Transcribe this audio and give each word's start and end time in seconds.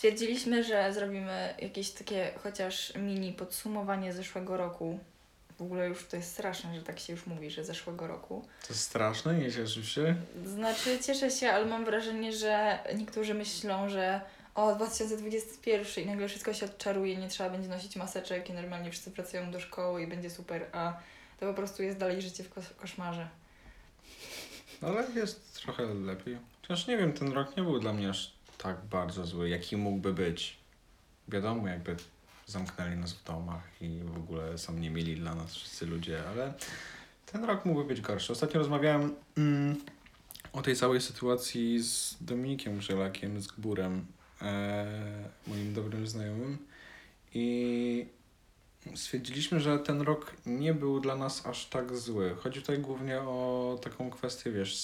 Stwierdziliśmy, 0.00 0.64
że 0.64 0.92
zrobimy 0.92 1.54
jakieś 1.58 1.90
takie 1.90 2.30
chociaż 2.42 2.92
mini 2.94 3.32
podsumowanie 3.32 4.12
zeszłego 4.12 4.56
roku. 4.56 4.98
W 5.58 5.62
ogóle 5.62 5.88
już 5.88 6.06
to 6.06 6.16
jest 6.16 6.32
straszne, 6.32 6.74
że 6.76 6.82
tak 6.82 7.00
się 7.00 7.12
już 7.12 7.26
mówi, 7.26 7.50
że 7.50 7.64
zeszłego 7.64 8.06
roku. 8.06 8.44
To 8.66 8.72
jest 8.72 8.84
straszne, 8.84 9.34
nie 9.34 9.52
cieszysz 9.52 9.94
się? 9.94 10.14
Znaczy, 10.46 10.98
cieszę 11.06 11.30
się, 11.30 11.50
ale 11.50 11.66
mam 11.66 11.84
wrażenie, 11.84 12.32
że 12.32 12.78
niektórzy 12.96 13.34
myślą, 13.34 13.88
że 13.88 14.20
o 14.54 14.74
2021 14.74 16.04
i 16.04 16.06
nagle 16.06 16.28
wszystko 16.28 16.54
się 16.54 16.66
odczaruje, 16.66 17.16
nie 17.16 17.28
trzeba 17.28 17.50
będzie 17.50 17.68
nosić 17.68 17.96
maseczek 17.96 18.50
i 18.50 18.52
normalnie 18.52 18.90
wszyscy 18.90 19.10
pracują 19.10 19.50
do 19.50 19.60
szkoły 19.60 20.02
i 20.02 20.06
będzie 20.06 20.30
super, 20.30 20.66
a 20.72 20.98
to 21.40 21.46
po 21.46 21.54
prostu 21.54 21.82
jest 21.82 21.98
dalej 21.98 22.22
życie 22.22 22.44
w 22.44 22.54
kos- 22.54 22.74
koszmarze. 22.76 23.28
Ale 24.82 25.04
jest 25.14 25.62
trochę 25.62 25.84
lepiej. 25.94 26.38
Chociaż 26.62 26.86
nie 26.86 26.96
wiem, 26.96 27.12
ten 27.12 27.32
rok 27.32 27.56
nie 27.56 27.62
był 27.62 27.78
dla 27.80 27.92
mnie 27.92 28.10
aż 28.10 28.39
tak 28.62 28.84
bardzo 28.90 29.26
zły, 29.26 29.48
jaki 29.48 29.76
mógłby 29.76 30.12
być. 30.12 30.56
Wiadomo, 31.28 31.68
jakby 31.68 31.96
zamknęli 32.46 32.96
nas 32.96 33.12
w 33.12 33.24
domach 33.24 33.62
i 33.80 34.00
w 34.04 34.16
ogóle 34.16 34.58
są 34.58 34.72
nie 34.72 34.90
mieli 34.90 35.16
dla 35.16 35.34
nas 35.34 35.54
wszyscy 35.54 35.86
ludzie, 35.86 36.22
ale 36.28 36.54
ten 37.32 37.44
rok 37.44 37.64
mógłby 37.64 37.84
być 37.84 38.00
gorszy. 38.00 38.32
Ostatnio 38.32 38.58
rozmawiałem 38.58 39.14
mm, 39.36 39.76
o 40.52 40.62
tej 40.62 40.76
całej 40.76 41.00
sytuacji 41.00 41.82
z 41.82 42.16
Dominikiem 42.20 42.82
Żelakiem, 42.82 43.40
z 43.40 43.46
Gburem, 43.46 44.06
e, 44.42 44.86
moim 45.46 45.74
dobrym 45.74 46.06
znajomym 46.06 46.58
i 47.34 48.06
stwierdziliśmy, 48.94 49.60
że 49.60 49.78
ten 49.78 50.00
rok 50.00 50.36
nie 50.46 50.74
był 50.74 51.00
dla 51.00 51.16
nas 51.16 51.46
aż 51.46 51.66
tak 51.66 51.96
zły. 51.96 52.36
Chodzi 52.40 52.60
tutaj 52.60 52.78
głównie 52.78 53.20
o 53.20 53.78
taką 53.82 54.10
kwestię, 54.10 54.52
wiesz, 54.52 54.76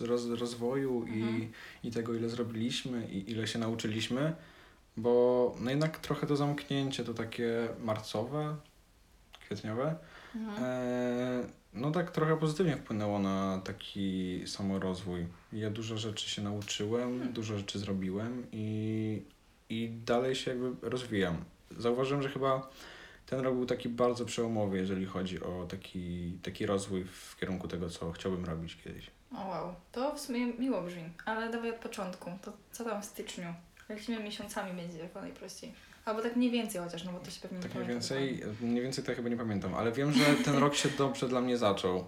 roz, 0.00 0.26
rozwoju 0.26 1.02
Mhm. 1.02 1.42
i, 1.82 1.88
i 1.88 1.90
tego, 1.90 2.14
ile 2.14 2.28
zrobiliśmy 2.28 3.08
i 3.08 3.30
ile 3.30 3.46
się 3.46 3.58
nauczyliśmy, 3.58 4.34
bo 4.96 5.54
no 5.60 5.70
jednak 5.70 5.98
trochę 5.98 6.26
to 6.26 6.36
zamknięcie, 6.36 7.04
to 7.04 7.14
takie 7.14 7.68
marcowe, 7.84 8.56
kwietniowe, 9.40 9.96
Mhm. 10.36 10.64
e, 10.64 11.44
no 11.74 11.90
tak 11.90 12.10
trochę 12.10 12.36
pozytywnie 12.36 12.76
wpłynęło 12.76 13.18
na 13.18 13.60
taki 13.64 14.42
samorozwój. 14.46 15.26
Ja 15.52 15.70
dużo 15.70 15.98
rzeczy 15.98 16.30
się 16.30 16.42
nauczyłem, 16.42 17.08
Hmm. 17.16 17.32
dużo 17.32 17.58
rzeczy 17.58 17.78
zrobiłem 17.78 18.46
i, 18.52 19.22
i 19.68 19.90
dalej 20.06 20.34
się 20.34 20.50
jakby 20.50 20.88
rozwijam. 20.90 21.44
Zauważyłem, 21.78 22.22
że 22.22 22.28
chyba 22.28 22.70
ten 23.26 23.40
rok 23.40 23.54
był 23.54 23.66
taki 23.66 23.88
bardzo 23.88 24.24
przełomowy, 24.24 24.78
jeżeli 24.78 25.06
chodzi 25.06 25.40
o 25.40 25.66
taki, 25.68 26.32
taki 26.42 26.66
rozwój 26.66 27.04
w 27.04 27.36
kierunku 27.40 27.68
tego, 27.68 27.90
co 27.90 28.12
chciałbym 28.12 28.44
robić 28.44 28.76
kiedyś. 28.84 29.10
O 29.34 29.48
wow, 29.48 29.74
to 29.92 30.14
w 30.14 30.20
sumie 30.20 30.46
miło 30.46 30.82
brzmi, 30.82 31.02
ale 31.24 31.50
dawaj 31.50 31.70
od 31.70 31.76
początku. 31.76 32.30
To 32.42 32.52
co 32.72 32.84
tam 32.84 33.02
w 33.02 33.04
styczniu? 33.04 33.54
Lecimy 33.88 34.22
miesiącami 34.22 34.72
będzie 34.82 34.98
chyba 35.08 35.20
najprościej. 35.20 35.72
Albo 36.04 36.22
tak 36.22 36.36
mniej 36.36 36.50
więcej 36.50 36.80
chociaż, 36.80 37.04
no 37.04 37.12
bo 37.12 37.18
to 37.18 37.30
się 37.30 37.40
pewnie 37.40 37.60
Tak 37.60 37.74
nie 37.74 37.80
mniej 37.80 37.90
więcej, 37.92 38.36
dokładnie. 38.38 38.68
mniej 38.68 38.82
więcej 38.82 39.04
to 39.04 39.10
ja 39.10 39.16
chyba 39.16 39.28
nie 39.28 39.36
pamiętam, 39.36 39.74
ale 39.74 39.92
wiem, 39.92 40.12
że 40.12 40.24
ten 40.44 40.56
rok 40.58 40.74
się 40.74 40.88
dobrze 40.88 41.28
dla 41.28 41.40
mnie 41.40 41.56
zaczął. 41.58 42.06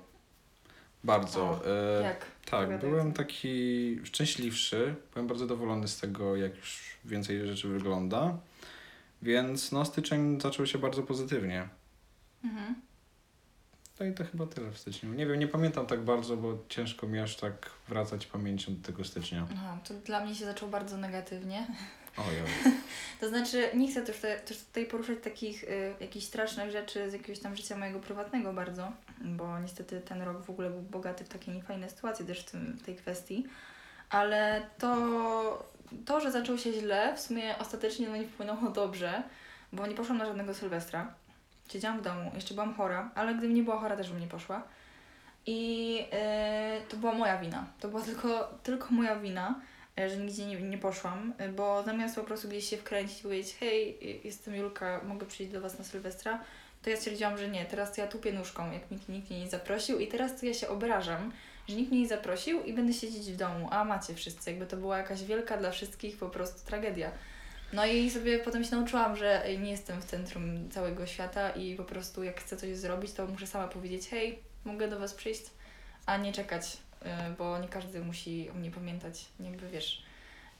Bardzo. 1.04 1.42
O, 1.42 1.60
E, 1.98 2.02
Jak? 2.02 2.24
Tak, 2.50 2.80
byłem 2.80 3.12
taki 3.12 3.98
szczęśliwszy. 4.04 4.94
Byłem 5.12 5.26
bardzo 5.26 5.44
zadowolony 5.44 5.88
z 5.88 6.00
tego, 6.00 6.36
jak 6.36 6.56
już 6.56 6.80
więcej 7.04 7.46
rzeczy 7.46 7.68
wygląda. 7.68 8.38
Więc 9.22 9.72
no, 9.72 9.84
styczeń 9.84 10.40
zaczął 10.40 10.66
się 10.66 10.78
bardzo 10.78 11.02
pozytywnie. 11.02 11.68
Mhm. 12.44 12.74
No 14.00 14.06
i 14.06 14.12
to 14.12 14.24
chyba 14.24 14.46
tyle 14.46 14.70
w 14.70 14.78
styczniu. 14.78 15.14
Nie 15.14 15.26
wiem, 15.26 15.38
nie 15.38 15.48
pamiętam 15.48 15.86
tak 15.86 16.00
bardzo, 16.00 16.36
bo 16.36 16.58
ciężko 16.68 17.06
mi 17.06 17.18
aż 17.18 17.36
tak 17.36 17.70
wracać 17.88 18.26
pamięcią 18.26 18.76
do 18.76 18.86
tego 18.86 19.04
stycznia. 19.04 19.46
Aha, 19.52 19.78
to 19.88 19.94
dla 19.94 20.24
mnie 20.24 20.34
się 20.34 20.44
zaczął 20.44 20.68
bardzo 20.68 20.96
negatywnie. 20.96 21.66
Ojoj. 22.16 22.74
To 23.20 23.28
znaczy, 23.28 23.70
nie 23.74 23.90
chcę 23.90 24.02
też, 24.02 24.16
te, 24.16 24.38
też 24.38 24.58
tutaj 24.58 24.86
poruszać 24.86 25.18
takich 25.24 25.64
y, 25.64 25.94
jakichś 26.00 26.26
strasznych 26.26 26.70
rzeczy 26.70 27.10
z 27.10 27.12
jakiegoś 27.12 27.38
tam 27.38 27.56
życia 27.56 27.76
mojego 27.76 28.00
prywatnego 28.00 28.52
bardzo, 28.52 28.92
bo 29.20 29.58
niestety 29.58 30.00
ten 30.00 30.22
rok 30.22 30.44
w 30.44 30.50
ogóle 30.50 30.70
był 30.70 30.82
bogaty 30.82 31.24
w 31.24 31.28
takie 31.28 31.52
niefajne 31.52 31.90
sytuacje 31.90 32.26
też 32.26 32.40
w, 32.40 32.50
tym, 32.50 32.76
w 32.76 32.82
tej 32.82 32.96
kwestii. 32.96 33.46
Ale 34.10 34.62
to, 34.78 35.68
to, 36.04 36.20
że 36.20 36.32
zaczął 36.32 36.58
się 36.58 36.72
źle, 36.72 37.16
w 37.16 37.20
sumie 37.20 37.58
ostatecznie 37.58 38.08
no 38.08 38.16
nie 38.16 38.28
wpłynęło 38.28 38.70
dobrze, 38.70 39.22
bo 39.72 39.86
nie 39.86 39.94
poszłam 39.94 40.18
na 40.18 40.26
żadnego 40.26 40.54
Sylwestra. 40.54 41.14
Siedziałam 41.68 41.98
w 41.98 42.02
domu, 42.02 42.30
jeszcze 42.34 42.54
byłam 42.54 42.74
chora, 42.74 43.10
ale 43.14 43.34
gdybym 43.34 43.54
nie 43.54 43.62
była 43.62 43.80
chora, 43.80 43.96
też 43.96 44.10
bym 44.10 44.20
nie 44.20 44.26
poszła. 44.26 44.62
I 45.46 46.00
y, 46.82 46.88
to 46.88 46.96
była 46.96 47.12
moja 47.12 47.38
wina. 47.38 47.66
To 47.80 47.88
była 47.88 48.02
tylko, 48.02 48.58
tylko 48.62 48.90
moja 48.90 49.16
wina, 49.16 49.60
y, 50.00 50.10
że 50.10 50.16
nigdzie 50.16 50.46
nie, 50.46 50.60
nie 50.60 50.78
poszłam, 50.78 51.32
y, 51.40 51.48
bo 51.48 51.82
zamiast 51.82 52.16
po 52.16 52.22
prostu 52.24 52.48
gdzieś 52.48 52.70
się 52.70 52.76
wkręcić 52.76 53.20
i 53.20 53.22
powiedzieć 53.22 53.56
hej, 53.60 53.98
y, 54.02 54.20
jestem 54.24 54.54
Julka, 54.54 55.00
mogę 55.04 55.26
przyjść 55.26 55.52
do 55.52 55.60
Was 55.60 55.78
na 55.78 55.84
Sylwestra, 55.84 56.40
to 56.82 56.90
ja 56.90 56.96
stwierdziłam, 56.96 57.38
że 57.38 57.48
nie, 57.48 57.64
teraz 57.64 57.94
to 57.94 58.00
ja 58.00 58.06
tupię 58.06 58.32
nóżką, 58.32 58.72
jak 58.72 58.90
nikt, 58.90 59.08
nikt 59.08 59.30
mnie 59.30 59.40
nie 59.40 59.48
zaprosił 59.48 59.98
i 59.98 60.06
teraz 60.06 60.40
to 60.40 60.46
ja 60.46 60.54
się 60.54 60.68
obrażam, 60.68 61.32
że 61.68 61.76
nikt 61.76 61.90
mnie 61.90 62.00
nie 62.00 62.08
zaprosił 62.08 62.62
i 62.62 62.72
będę 62.72 62.92
siedzieć 62.92 63.32
w 63.32 63.36
domu, 63.36 63.68
a 63.70 63.84
macie 63.84 64.14
wszyscy, 64.14 64.50
jakby 64.50 64.66
to 64.66 64.76
była 64.76 64.98
jakaś 64.98 65.24
wielka 65.24 65.56
dla 65.56 65.70
wszystkich 65.70 66.18
po 66.18 66.28
prostu 66.28 66.66
tragedia. 66.66 67.10
No 67.72 67.86
i 67.86 68.10
sobie 68.10 68.38
potem 68.38 68.64
się 68.64 68.76
nauczyłam, 68.76 69.16
że 69.16 69.44
nie 69.58 69.70
jestem 69.70 70.00
w 70.00 70.04
centrum 70.04 70.70
całego 70.70 71.06
świata 71.06 71.50
i 71.50 71.76
po 71.76 71.84
prostu 71.84 72.22
jak 72.22 72.40
chcę 72.40 72.56
coś 72.56 72.76
zrobić, 72.76 73.12
to 73.12 73.26
muszę 73.26 73.46
sama 73.46 73.68
powiedzieć, 73.68 74.08
hej, 74.08 74.38
mogę 74.64 74.88
do 74.88 74.98
Was 74.98 75.14
przyjść, 75.14 75.42
a 76.06 76.16
nie 76.16 76.32
czekać, 76.32 76.76
y, 77.02 77.06
bo 77.38 77.58
nie 77.58 77.68
każdy 77.68 78.00
musi 78.00 78.50
o 78.50 78.54
mnie 78.54 78.70
pamiętać, 78.70 79.24
jakby 79.40 79.68
wiesz. 79.68 80.02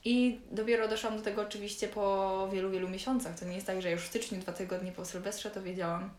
I 0.05 0.39
dopiero 0.51 0.87
doszłam 0.87 1.17
do 1.17 1.23
tego 1.23 1.41
oczywiście 1.41 1.87
po 1.87 2.49
wielu, 2.53 2.71
wielu 2.71 2.89
miesiącach. 2.89 3.39
To 3.39 3.45
nie 3.45 3.55
jest 3.55 3.67
tak, 3.67 3.81
że 3.81 3.91
już 3.91 4.01
w 4.01 4.07
styczniu, 4.07 4.39
dwa 4.39 4.53
tygodnie 4.53 4.91
po 4.91 5.05
Sylwestrze 5.05 5.51
to 5.51 5.61
wiedziałam. 5.61 6.09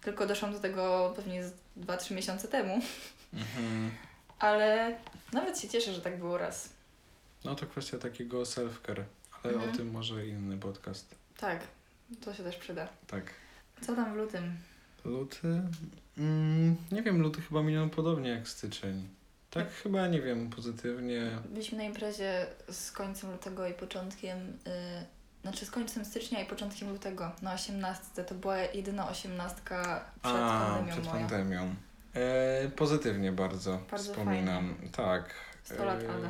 Tylko 0.00 0.26
doszłam 0.26 0.52
do 0.52 0.60
tego 0.60 1.12
pewnie 1.16 1.44
z 1.44 1.52
2-3 1.78 2.14
miesiące 2.14 2.48
temu. 2.48 2.80
Mhm. 3.34 3.90
Ale 4.38 4.98
nawet 5.32 5.60
się 5.60 5.68
cieszę, 5.68 5.92
że 5.92 6.00
tak 6.00 6.18
było 6.18 6.38
raz. 6.38 6.68
No 7.44 7.54
to 7.54 7.66
kwestia 7.66 7.98
takiego 7.98 8.42
self-care, 8.42 9.02
ale 9.48 9.54
Mhm. 9.56 9.74
o 9.74 9.76
tym 9.76 9.90
może 9.90 10.26
inny 10.26 10.56
podcast. 10.58 11.14
Tak, 11.36 11.60
to 12.24 12.34
się 12.34 12.42
też 12.42 12.56
przyda. 12.56 12.88
Tak. 13.06 13.22
Co 13.80 13.96
tam 13.96 14.12
w 14.12 14.16
lutym? 14.16 14.56
Luty? 15.04 15.62
Mm, 16.18 16.76
nie 16.92 17.02
wiem, 17.02 17.22
luty 17.22 17.40
chyba 17.40 17.62
minął 17.62 17.88
podobnie 17.88 18.30
jak 18.30 18.48
styczeń. 18.48 19.08
Tak 19.50 19.72
chyba, 19.72 20.06
nie 20.08 20.22
wiem, 20.22 20.50
pozytywnie. 20.50 21.30
Byliśmy 21.48 21.78
na 21.78 21.84
imprezie 21.84 22.46
z 22.70 22.92
końcem 22.92 23.32
lutego 23.32 23.66
i 23.68 23.72
początkiem, 23.74 24.38
yy, 24.66 24.72
znaczy 25.42 25.66
z 25.66 25.70
końcem 25.70 26.04
stycznia 26.04 26.42
i 26.42 26.46
początkiem 26.46 26.88
lutego 26.90 27.32
na 27.42 27.54
18. 27.54 28.24
To 28.24 28.34
była 28.34 28.58
jedyna 28.58 29.08
osiemnastka 29.08 30.04
przed 30.22 30.36
A, 30.36 30.66
pandemią 30.66 30.92
przed 30.92 31.04
moja. 31.04 31.20
pandemią. 31.28 31.74
E, 32.14 32.68
pozytywnie 32.68 33.32
bardzo, 33.32 33.78
Bardzo 33.90 34.10
wspominam. 34.12 34.74
Tak. 34.92 35.34
100 35.64 35.84
lat 35.84 36.02
e, 36.02 36.08
Ada. 36.14 36.28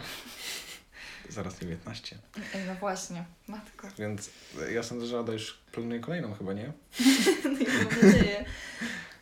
Zaraz 1.30 1.58
19. 1.58 2.16
Ej, 2.54 2.60
no 2.66 2.74
właśnie, 2.74 3.24
matko. 3.48 3.88
Więc 3.98 4.30
ja 4.72 4.82
sądzę, 4.82 5.06
że 5.06 5.18
Ada 5.18 5.32
już 5.32 5.58
planuje 5.72 6.00
kolejną 6.00 6.34
chyba, 6.34 6.52
nie? 6.52 6.62
Nie 7.60 7.66
mam 7.84 8.02
nadzieję. 8.02 8.44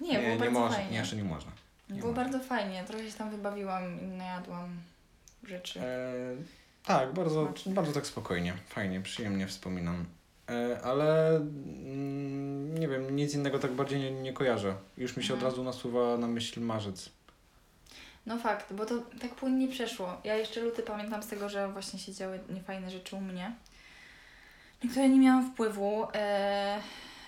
Nie, 0.01 0.19
było 0.19 0.31
nie, 0.33 0.37
bardzo 0.39 0.61
można, 0.61 0.77
fajnie. 0.77 0.91
nie, 0.91 0.99
jeszcze 0.99 1.17
nie 1.17 1.25
można. 1.25 1.53
nie 1.91 2.01
było 2.01 2.13
można. 2.13 2.25
bardzo 2.25 2.49
fajnie, 2.49 2.85
trochę 2.87 3.11
się 3.11 3.17
tam 3.19 3.31
wybawiłam 3.31 4.01
i 4.01 4.05
najadłam 4.07 4.69
rzeczy. 5.49 5.81
E, 5.81 6.13
tak, 6.85 7.13
bardzo, 7.13 7.53
bardzo 7.67 7.93
tak 7.93 8.07
spokojnie, 8.07 8.55
fajnie, 8.69 9.01
przyjemnie 9.01 9.47
wspominam. 9.47 10.05
E, 10.51 10.81
ale 10.83 11.37
mm, 11.37 12.79
nie 12.79 12.89
wiem, 12.89 13.17
nic 13.17 13.35
innego 13.35 13.59
tak 13.59 13.73
bardziej 13.73 14.01
nie, 14.01 14.11
nie 14.11 14.33
kojarzę. 14.33 14.75
Już 14.97 15.17
mi 15.17 15.25
się 15.25 15.35
od 15.35 15.39
Mhm. 15.39 15.53
razu 15.53 15.65
nasuwa 15.65 16.19
na 16.19 16.27
myśl 16.27 16.61
marzec. 16.61 17.11
No 18.27 18.39
fakt, 18.39 18.73
bo 18.73 18.87
to 18.87 18.99
tak 19.21 19.35
płynnie 19.35 19.69
przeszło. 19.69 20.21
Ja 20.25 20.37
jeszcze 20.37 20.61
luty 20.61 20.83
pamiętam 20.83 21.23
z 21.23 21.27
tego, 21.27 21.49
że 21.49 21.69
właśnie 21.69 21.99
się 21.99 22.13
działy 22.13 22.41
niefajne 22.49 22.91
rzeczy 22.91 23.17
u 23.17 23.21
mnie, 23.21 23.53
na 24.85 24.91
które 24.91 25.09
nie 25.09 25.21
miałam 25.21 25.53
wpływu. 25.53 26.07
E, 26.15 26.81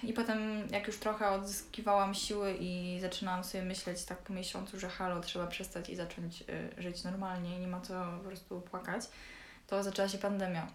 I 0.02 0.12
potem, 0.12 0.68
jak 0.70 0.86
już 0.86 0.98
trochę 0.98 1.30
odzyskiwałam 1.30 2.14
siły 2.14 2.56
i 2.60 2.98
zaczynałam 3.00 3.44
sobie 3.44 3.64
myśleć 3.64 4.04
tak 4.04 4.18
po 4.18 4.32
miesiącu, 4.32 4.80
że 4.80 4.88
halo, 4.88 5.20
trzeba 5.20 5.46
przestać 5.46 5.88
i 5.88 5.96
zacząć 5.96 6.44
e, 6.78 6.82
żyć 6.82 7.04
normalnie 7.04 7.60
nie 7.60 7.68
ma 7.68 7.80
co 7.80 7.94
po 8.18 8.28
prostu 8.28 8.60
płakać, 8.60 9.02
to 9.66 9.82
zaczęła 9.82 10.08
się 10.08 10.18
pandemia. 10.18 10.66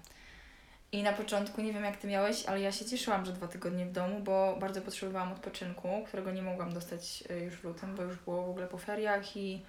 I 0.92 1.04
na 1.04 1.14
początku, 1.14 1.62
nie 1.62 1.74
wiem 1.74 1.84
jak 1.84 1.98
ty 1.98 2.08
miałeś, 2.08 2.46
ale 2.46 2.62
ja 2.62 2.72
się 2.72 2.86
cieszyłam, 2.86 3.26
że 3.26 3.34
dwa 3.34 3.48
tygodnie 3.48 3.86
w 3.86 3.92
domu, 3.92 4.20
bo 4.20 4.58
bardzo 4.60 4.82
potrzebowałam 4.82 5.32
odpoczynku, 5.32 6.04
którego 6.08 6.32
nie 6.32 6.42
mogłam 6.42 6.74
dostać 6.74 7.24
e, 7.30 7.40
już 7.40 7.56
w 7.56 7.64
lutym, 7.64 7.96
bo 7.96 8.04
już 8.04 8.16
było 8.16 8.46
w 8.46 8.50
ogóle 8.50 8.68
po 8.68 8.78
feriach 8.78 9.38
i 9.38 9.62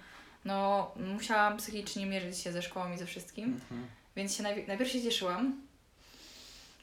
no 0.45 0.91
musiałam 1.15 1.57
psychicznie 1.57 2.05
mierzyć 2.05 2.37
się 2.37 2.51
ze 2.51 2.61
szkołą 2.61 2.93
i 2.93 2.97
ze 2.97 3.05
wszystkim, 3.05 3.45
Mhm. 3.45 3.87
więc 4.15 4.35
się 4.35 4.43
najpierw, 4.43 4.67
najpierw 4.67 4.91
się 4.91 5.01
cieszyłam, 5.03 5.61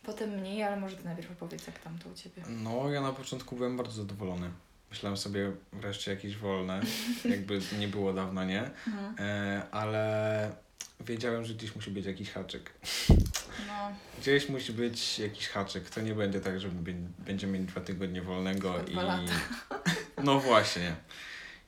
potem 0.02 0.30
mniej, 0.30 0.62
ale 0.62 0.76
może 0.76 0.96
ty 0.96 1.04
najpierw 1.04 1.30
opowiedz 1.30 1.66
jak 1.66 1.78
tam 1.78 1.98
to 1.98 2.08
u 2.08 2.14
Ciebie. 2.14 2.42
No, 2.48 2.90
ja 2.90 3.00
na 3.00 3.12
początku 3.12 3.56
byłem 3.56 3.76
bardzo 3.76 3.92
zadowolony. 3.92 4.50
Myślałem 4.90 5.16
sobie 5.16 5.52
wreszcie 5.72 6.10
jakieś 6.10 6.36
wolne, 6.36 6.80
jakby 7.24 7.60
nie 7.78 7.88
było 7.88 8.12
dawno, 8.12 8.44
nie? 8.44 8.60
Mhm. 8.86 9.14
E, 9.18 9.62
ale 9.70 10.52
wiedziałem, 11.00 11.44
że 11.44 11.54
gdzieś 11.54 11.74
musi 11.76 11.90
być 11.90 12.06
jakiś 12.06 12.30
haczyk. 12.30 12.72
No, 13.66 13.92
Gdzieś 14.20 14.48
musi 14.48 14.72
być 14.72 15.18
jakiś 15.18 15.48
haczyk. 15.48 15.90
To 15.90 16.00
nie 16.00 16.14
będzie 16.14 16.40
tak, 16.40 16.60
że 16.60 16.68
bę- 16.68 17.06
będziemy 17.18 17.52
mieli 17.52 17.64
dwa 17.64 17.80
tygodnie 17.80 18.22
wolnego 18.22 18.74
Tylko 18.74 18.90
i. 18.90 18.92
dwa 18.92 19.02
lata. 19.02 19.32
No 20.24 20.40
właśnie. 20.40 20.96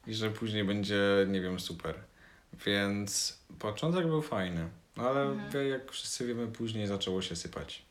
I 0.06 0.14
że 0.14 0.30
później 0.30 0.64
będzie, 0.64 1.00
nie 1.28 1.40
wiem, 1.40 1.60
super. 1.60 1.94
Więc 2.66 3.38
początek 3.58 4.06
był 4.06 4.22
fajny. 4.22 4.68
No 4.96 5.08
ale 5.08 5.22
Mhm. 5.22 5.68
jak 5.68 5.92
wszyscy 5.92 6.26
wiemy, 6.26 6.46
później 6.46 6.86
zaczęło 6.86 7.22
się 7.22 7.36
sypać. 7.36 7.82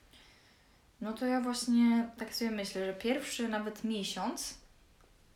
no 1.02 1.14
to 1.14 1.26
ja 1.26 1.42
właśnie 1.42 2.10
tak 2.18 2.34
sobie 2.36 2.52
myślę, 2.52 2.86
że 2.86 2.94
pierwszy 2.94 3.48
nawet 3.50 3.84
miesiąc 3.84 4.58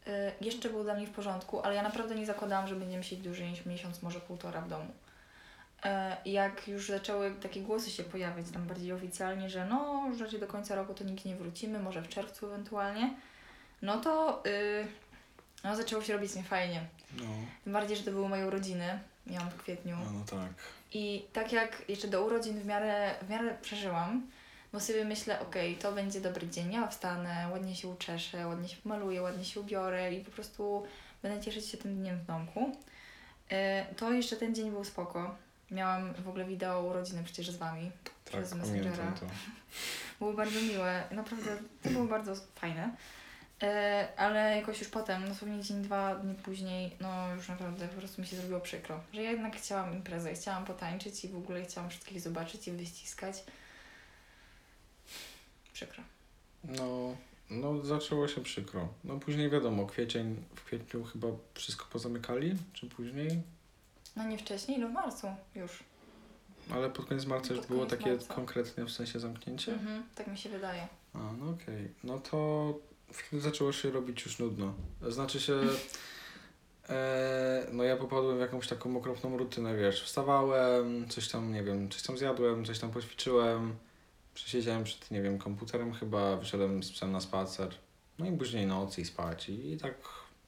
y, 0.08 0.12
jeszcze 0.42 0.70
był 0.70 0.84
dla 0.84 0.94
mnie 0.96 1.08
w 1.08 1.12
porządku, 1.12 1.62
ale 1.62 1.76
ja 1.76 1.84
naprawdę 1.84 2.16
nie 2.16 2.26
zakładałam, 2.26 2.68
że 2.68 2.76
będziemy 2.76 3.04
siedzieć 3.04 3.26
dłużej 3.26 3.50
niż 3.52 3.66
miesiąc, 3.66 4.02
może 4.02 4.20
półtora 4.20 4.62
w 4.62 4.70
domu. 4.70 4.94
E, 5.84 6.18
Jak 6.26 6.68
już 6.68 6.88
zaczęły 6.88 7.32
takie 7.42 7.62
głosy 7.62 7.90
się 7.92 8.04
pojawiać 8.04 8.46
tam 8.54 8.68
bardziej 8.68 8.92
oficjalnie, 8.94 9.50
że 9.50 9.66
no, 9.66 10.10
że 10.30 10.40
do 10.40 10.48
końca 10.48 10.76
roku 10.76 10.94
to 10.94 11.04
nigdzie 11.04 11.30
nie 11.30 11.36
wrócimy, 11.36 11.80
może 11.80 12.02
w 12.02 12.08
czerwcu 12.10 12.46
ewentualnie, 12.48 13.14
no 13.82 13.98
to 14.02 14.44
y, 14.46 14.88
no, 15.66 15.76
zaczęło 15.76 16.04
się 16.04 16.14
robić 16.14 16.36
niefajnie. 16.36 16.82
No, 17.18 17.24
Tym 17.64 17.74
bardziej, 17.74 17.98
że 17.98 18.04
to 18.04 18.12
były 18.12 18.30
moje 18.30 18.48
urodziny, 18.48 19.00
miałam 19.28 19.50
w 19.50 19.58
kwietniu. 19.64 19.98
no, 20.06 20.12
no 20.12 20.26
tak. 20.26 20.54
I 20.94 21.26
tak 21.34 21.52
jak 21.52 21.82
jeszcze 21.90 22.08
do 22.08 22.26
urodzin 22.26 22.60
w 22.60 22.66
miarę, 22.66 23.16
w 23.22 23.30
miarę 23.30 23.58
przeżyłam, 23.62 24.28
bo 24.74 24.80
sobie 24.80 25.06
myślę, 25.06 25.40
okej, 25.40 25.76
to 25.76 25.92
będzie 25.92 26.22
dobry 26.22 26.48
dzień, 26.50 26.74
ja 26.74 26.88
wstanę, 26.88 27.48
ładnie 27.52 27.76
się 27.76 27.88
uczeszę, 27.88 28.48
ładnie 28.48 28.68
się 28.70 28.78
pomaluję, 28.78 29.22
ładnie 29.22 29.46
się 29.46 29.60
ubiorę 29.60 30.14
i 30.14 30.26
po 30.26 30.32
prostu 30.32 30.86
będę 31.24 31.44
cieszyć 31.46 31.66
się 31.66 31.78
tym 31.78 31.96
dniem 31.96 32.18
w 32.20 32.26
domku. 32.26 32.72
E, 33.52 33.86
To 33.98 34.12
jeszcze 34.12 34.36
ten 34.36 34.56
dzień 34.56 34.72
był 34.72 34.84
spoko. 34.84 35.36
Miałam 35.72 36.14
w 36.14 36.28
ogóle 36.30 36.46
wideo 36.46 36.82
urodziny 36.84 37.24
przecież 37.24 37.50
z 37.52 37.56
Wami. 37.58 37.92
Tak, 38.04 38.14
Przez 38.26 38.54
Messengera. 38.54 39.12
to. 39.20 39.26
Było 40.20 40.34
bardzo 40.34 40.62
miłe, 40.62 41.04
naprawdę 41.12 41.58
to 41.84 41.90
było 41.90 42.06
bardzo 42.06 42.36
fajne. 42.56 42.96
E, 43.64 44.08
ale 44.18 44.58
jakoś 44.58 44.80
już 44.80 44.90
potem, 44.90 45.28
dosłownie 45.28 45.64
dzień, 45.64 45.82
dwa 45.82 46.16
dni 46.16 46.36
później, 46.36 46.96
no 47.02 47.36
już 47.36 47.48
naprawdę 47.48 47.88
po 47.88 47.96
prostu 47.96 48.22
mi 48.22 48.28
się 48.28 48.36
zrobiło 48.36 48.60
przykro. 48.60 49.00
Że 49.14 49.24
ja 49.24 49.32
jednak 49.32 49.56
chciałam 49.56 49.94
imprezę, 49.94 50.34
chciałam 50.34 50.66
potańczyć 50.66 51.26
i 51.26 51.28
w 51.28 51.38
ogóle 51.38 51.64
chciałam 51.64 51.90
wszystkich 51.90 52.22
zobaczyć 52.22 52.68
i 52.68 52.72
wyściskać. 52.72 53.44
Przykro. 55.74 56.04
No, 56.64 57.16
no 57.50 57.82
zaczęło 57.82 58.28
się 58.28 58.42
przykro. 58.44 58.88
No 59.04 59.20
później 59.20 59.50
wiadomo, 59.50 59.86
kwiecień, 59.86 60.44
w 60.56 60.64
kwietniu 60.64 61.04
chyba 61.04 61.28
wszystko 61.54 61.86
pozamykali, 61.92 62.56
czy 62.74 62.90
później? 62.90 63.42
No 64.16 64.24
nie 64.24 64.38
wcześniej, 64.38 64.80
no 64.80 64.88
w 64.88 64.92
marcu 64.92 65.28
już. 65.56 65.84
Ale 66.74 66.90
pod 66.90 67.06
koniec 67.06 67.26
marca 67.26 67.54
już 67.54 67.66
było 67.66 67.86
takie 67.86 68.10
marca. 68.12 68.34
konkretne 68.34 68.86
w 68.86 68.92
sensie 68.92 69.20
zamknięcie? 69.20 69.74
Mhm, 69.74 70.04
tak 70.16 70.28
mi 70.28 70.38
się 70.38 70.50
wydaje. 70.50 70.88
A, 71.14 71.18
no 71.18 71.50
okej. 71.50 71.94
No 72.04 72.20
to 72.20 72.74
wtedy 73.14 73.42
zaczęło 73.42 73.72
się 73.72 73.92
robić 73.92 74.26
już 74.26 74.40
nudno. 74.40 74.74
Znaczy 75.08 75.40
się... 75.40 75.62
E, 76.90 77.68
no 77.72 77.84
ja 77.84 77.98
popadłem 77.98 78.38
w 78.38 78.42
jakąś 78.42 78.68
taką 78.68 78.98
okropną 78.98 79.38
rutynę, 79.38 79.78
wiesz, 79.78 80.04
wstawałem, 80.04 81.10
coś 81.10 81.30
tam, 81.30 81.54
nie 81.54 81.64
wiem, 81.64 81.90
coś 81.90 82.02
tam 82.02 82.18
zjadłem, 82.18 82.66
coś 82.66 82.80
tam 82.80 82.92
poćwiczyłem, 82.92 83.76
przesiedziałem 84.34 84.84
przed, 84.84 85.12
nie 85.12 85.22
wiem, 85.22 85.38
komputerem 85.38 85.94
chyba, 85.94 86.38
wyszedłem 86.38 86.84
z 86.84 86.92
psem 86.92 87.12
na 87.12 87.22
spacer, 87.22 87.70
no 88.20 88.26
i 88.26 88.38
później 88.38 88.66
noc 88.66 88.98
i 88.98 89.06
spać 89.06 89.50
i, 89.50 89.72
i 89.72 89.78
tak 89.78 89.94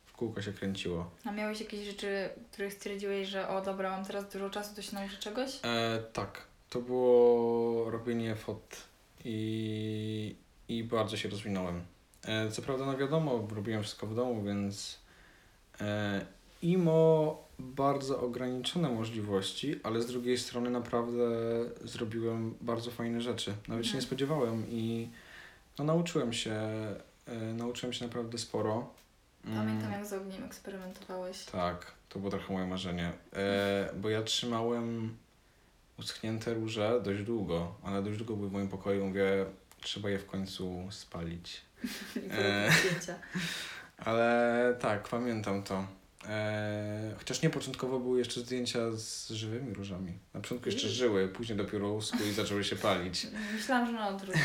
w 0.05 0.13
kółko 0.13 0.41
się 0.41 0.53
kręciło. 0.53 1.11
A 1.25 1.31
miałeś 1.31 1.59
jakieś 1.59 1.85
rzeczy, 1.85 2.29
których 2.51 2.73
stwierdziłeś, 2.73 3.27
że 3.27 3.47
o 3.47 3.61
dobra, 3.61 3.89
mam 3.89 4.05
teraz 4.05 4.29
dużo 4.29 4.49
czasu, 4.49 4.75
to 4.75 4.81
się 4.81 4.95
nauczę 4.95 5.17
czegoś? 5.17 5.59
E, 5.63 6.03
tak, 6.13 6.41
to 6.69 6.81
było 6.81 7.91
robienie 7.91 8.35
fot 8.35 8.77
i, 9.25 10.35
i 10.69 10.83
bardzo 10.83 11.17
się 11.17 11.29
rozwinąłem. 11.29 11.81
E, 12.27 12.51
co 12.51 12.61
prawda, 12.61 12.85
no 12.85 12.97
wiadomo, 12.97 13.47
robiłem 13.55 13.83
wszystko 13.83 14.07
w 14.07 14.15
domu, 14.15 14.43
więc 14.43 14.99
e, 15.81 16.25
IMO 16.61 17.43
bardzo 17.59 18.21
ograniczone 18.21 18.89
możliwości, 18.89 19.79
ale 19.83 20.01
z 20.01 20.05
drugiej 20.07 20.37
strony 20.37 20.69
naprawdę 20.69 21.23
zrobiłem 21.83 22.55
bardzo 22.61 22.91
fajne 22.91 23.21
rzeczy. 23.21 23.49
Nawet 23.67 23.85
się 23.85 23.89
Mhm. 23.89 23.95
nie 23.95 24.01
spodziewałem 24.01 24.65
i 24.69 25.09
no, 25.79 25.85
nauczyłem 25.85 26.33
się, 26.33 26.51
e, 27.27 27.35
nauczyłem 27.57 27.93
się 27.93 28.05
naprawdę 28.05 28.37
sporo. 28.37 28.89
Mm. 29.45 29.57
Pamiętam 29.57 29.91
jak 29.91 30.05
z 30.05 30.13
ogniem 30.13 30.43
eksperymentowałeś. 30.43 31.45
Tak, 31.45 31.91
to 32.09 32.19
było 32.19 32.31
trochę 32.31 32.53
moje 32.53 32.67
marzenie. 32.67 33.11
E, 33.33 33.89
bo 33.95 34.09
ja 34.09 34.23
trzymałem 34.23 35.17
uschnięte 35.99 36.53
róże 36.53 37.01
dość 37.03 37.23
długo. 37.23 37.75
One 37.83 38.03
dość 38.03 38.17
długo 38.17 38.35
były 38.35 38.49
w 38.49 38.51
moim 38.51 38.67
pokoju. 38.67 39.05
Mówię, 39.05 39.45
trzeba 39.81 40.09
je 40.09 40.19
w 40.19 40.25
końcu 40.25 40.87
spalić. 40.89 41.61
I 42.15 42.79
zdjęcia. 42.79 43.15
Ale 43.97 44.75
tak, 44.79 45.07
pamiętam 45.07 45.63
to. 45.63 45.87
E, 46.29 47.13
chociaż 47.17 47.41
nie, 47.41 47.49
początkowo 47.49 47.99
były 47.99 48.19
jeszcze 48.19 48.39
zdjęcia 48.39 48.79
z 48.91 49.29
żywymi 49.29 49.73
różami. 49.73 50.13
Na 50.33 50.41
początku 50.41 50.69
jeszcze 50.69 50.87
żyły, 50.87 51.27
później 51.27 51.57
dopiero 51.57 51.93
uschły 51.93 52.27
i 52.27 52.33
zaczęły 52.33 52.63
się 52.63 52.75
palić. 52.75 53.27
Myślałam, 53.55 53.87
że 53.87 53.93
na 53.93 54.07
odwrót. 54.07 54.35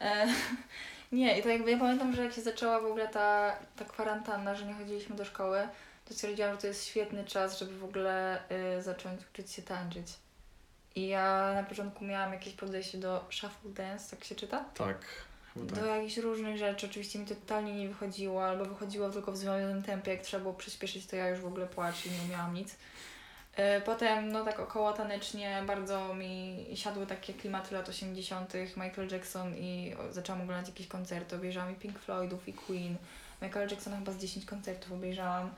E, 0.00 0.26
nie, 1.12 1.38
i 1.38 1.42
to 1.42 1.48
jakby 1.48 1.70
ja 1.70 1.78
pamiętam, 1.78 2.14
że 2.16 2.24
jak 2.24 2.32
się 2.32 2.42
zaczęła 2.42 2.80
w 2.80 2.84
ogóle 2.84 3.08
ta, 3.08 3.56
ta 3.76 3.84
kwarantanna, 3.84 4.54
że 4.54 4.66
nie 4.66 4.74
chodziliśmy 4.74 5.16
do 5.16 5.24
szkoły, 5.24 5.68
to 6.04 6.14
stwierdziłam, 6.14 6.52
że 6.52 6.58
to 6.58 6.66
jest 6.66 6.86
świetny 6.86 7.24
czas, 7.24 7.58
żeby 7.58 7.78
w 7.78 7.84
ogóle 7.84 8.42
y, 8.78 8.82
zacząć 8.82 9.20
uczyć 9.32 9.52
się 9.52 9.62
tańczyć. 9.62 10.06
I 10.94 11.08
ja 11.08 11.52
na 11.54 11.62
początku 11.62 12.04
miałam 12.04 12.32
jakieś 12.32 12.52
podejście 12.52 12.98
do 12.98 13.24
shuffle 13.30 13.70
dance, 13.70 14.16
tak 14.16 14.24
się 14.24 14.34
czyta? 14.34 14.64
Tak, 14.74 14.98
Do 15.56 15.76
tak. 15.76 15.86
jakichś 15.86 16.16
różnych 16.16 16.56
rzeczy. 16.58 16.86
Oczywiście 16.86 17.18
mi 17.18 17.26
to 17.26 17.34
totalnie 17.34 17.74
nie 17.74 17.88
wychodziło, 17.88 18.44
albo 18.48 18.64
wychodziło 18.64 19.10
tylko 19.10 19.32
w 19.32 19.36
zwolnionym 19.36 19.82
tempie. 19.82 20.10
Jak 20.10 20.22
trzeba 20.22 20.42
było 20.42 20.54
przyspieszyć, 20.54 21.06
to 21.06 21.16
ja 21.16 21.28
już 21.28 21.40
w 21.40 21.46
ogóle 21.46 21.66
płacz 21.66 22.06
i 22.06 22.10
nie 22.10 22.18
umiałam 22.28 22.54
nic. 22.54 22.76
E, 23.56 23.80
Potem, 23.80 24.32
no 24.32 24.44
tak 24.44 24.60
około 24.60 24.92
tanecznie, 24.92 25.62
bardzo 25.66 26.14
mi 26.14 26.66
siadły 26.74 27.06
takie 27.06 27.34
klimaty 27.34 27.74
lat 27.74 27.88
80., 27.88 28.54
Michael 28.76 29.08
Jackson 29.12 29.56
i 29.56 29.94
zaczęłam 30.10 30.42
oglądać 30.42 30.68
jakieś 30.68 30.86
koncerty. 30.86 31.36
Obejrzałam 31.36 31.72
i 31.72 31.74
Pink 31.74 31.98
Floydów, 31.98 32.48
i 32.48 32.52
Queen. 32.52 32.96
Michael 33.42 33.68
Jacksona 33.70 33.96
chyba 33.96 34.12
z 34.12 34.16
10 34.18 34.44
koncertów 34.46 34.92
obejrzałam. 34.92 35.50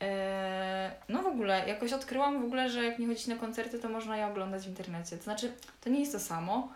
E, 0.00 0.90
No 1.08 1.22
w 1.22 1.26
ogóle, 1.26 1.68
jakoś 1.68 1.92
odkryłam 1.92 2.42
w 2.42 2.44
ogóle, 2.44 2.70
że 2.70 2.84
jak 2.84 2.98
nie 2.98 3.06
chodzić 3.06 3.26
na 3.26 3.36
koncerty, 3.36 3.78
to 3.78 3.88
można 3.88 4.16
je 4.16 4.26
oglądać 4.26 4.62
w 4.64 4.68
internecie. 4.68 5.16
To 5.16 5.22
znaczy, 5.24 5.52
to 5.80 5.90
nie 5.90 6.00
jest 6.00 6.12
to 6.12 6.20
samo, 6.20 6.72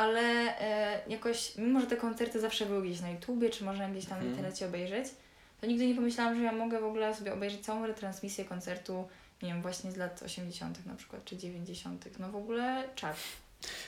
ale 0.00 0.20
e, 0.60 1.00
jakoś, 1.08 1.56
mimo 1.56 1.80
że 1.80 1.86
te 1.86 1.96
koncerty 1.96 2.40
zawsze 2.40 2.66
były 2.66 2.82
gdzieś 2.82 3.00
na 3.00 3.10
YouTubie, 3.10 3.50
czy 3.50 3.64
można 3.64 3.88
gdzieś 3.88 4.04
tam 4.04 4.14
w 4.18 4.20
Mhm. 4.20 4.30
internecie 4.30 4.66
obejrzeć, 4.66 5.06
to 5.60 5.66
nigdy 5.66 5.86
nie 5.86 5.94
pomyślałam, 5.94 6.36
że 6.36 6.42
ja 6.42 6.52
mogę 6.52 6.80
w 6.80 6.84
ogóle 6.84 7.14
sobie 7.14 7.32
obejrzeć 7.34 7.60
całą 7.64 7.86
retransmisję 7.86 8.44
koncertu, 8.44 9.08
nie 9.42 9.48
wiem, 9.48 9.62
właśnie 9.62 9.92
z 9.92 9.96
lat 9.96 10.22
80. 10.22 10.86
na 10.86 10.94
przykład, 10.94 11.24
czy 11.24 11.36
90. 11.36 12.04
No 12.18 12.30
w 12.30 12.36
ogóle 12.36 12.88
czad. 12.94 13.16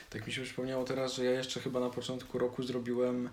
Tak 0.09 0.27
mi 0.27 0.33
się 0.33 0.41
przypomniało 0.43 0.83
teraz, 0.83 1.13
że 1.13 1.25
ja 1.25 1.31
jeszcze 1.31 1.59
chyba 1.59 1.79
na 1.79 1.89
początku 1.89 2.37
roku 2.39 2.63
zrobiłem 2.63 3.29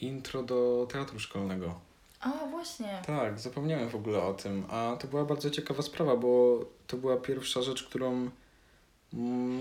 intro 0.00 0.42
do 0.42 0.86
teatru 0.92 1.18
szkolnego. 1.20 1.80
A, 2.20 2.30
właśnie. 2.30 3.02
Tak, 3.06 3.38
zapomniałem 3.40 3.88
w 3.88 3.94
ogóle 3.94 4.22
o 4.22 4.34
tym, 4.34 4.64
a 4.70 4.96
to 5.00 5.08
była 5.08 5.24
bardzo 5.24 5.50
ciekawa 5.50 5.82
sprawa, 5.82 6.16
bo 6.16 6.58
to 6.86 6.96
była 6.96 7.16
pierwsza 7.16 7.62
rzecz, 7.62 7.82
którą 7.84 8.30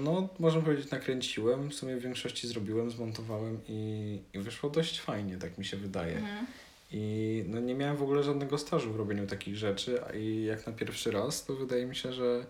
no, 0.04 0.30
można 0.40 0.62
powiedzieć 0.62 0.92
nakręciłem, 0.92 1.70
w 1.70 1.74
sumie 1.74 1.96
w 1.96 2.02
większości 2.02 2.48
zrobiłem, 2.48 2.92
zmontowałem 2.92 3.60
i, 3.68 4.20
i 4.34 4.40
wyszło 4.40 4.70
dość 4.70 5.02
fajnie, 5.02 5.38
tak 5.38 5.58
mi 5.58 5.66
się 5.66 5.78
wydaje. 5.78 6.18
Mhm. 6.18 6.46
I 6.92 7.44
no, 7.48 7.60
nie 7.60 7.76
miałem 7.76 7.98
w 7.98 8.04
ogóle 8.04 8.24
żadnego 8.24 8.58
stażu 8.58 8.94
w 8.94 8.96
robieniu 8.96 9.28
takich 9.28 9.58
rzeczy, 9.58 10.02
i 10.14 10.44
jak 10.44 10.68
na 10.68 10.74
pierwszy 10.74 11.12
raz, 11.12 11.46
to 11.46 11.56
wydaje 11.56 11.86
mi 11.86 11.96
się, 11.96 12.14
że 12.14 12.46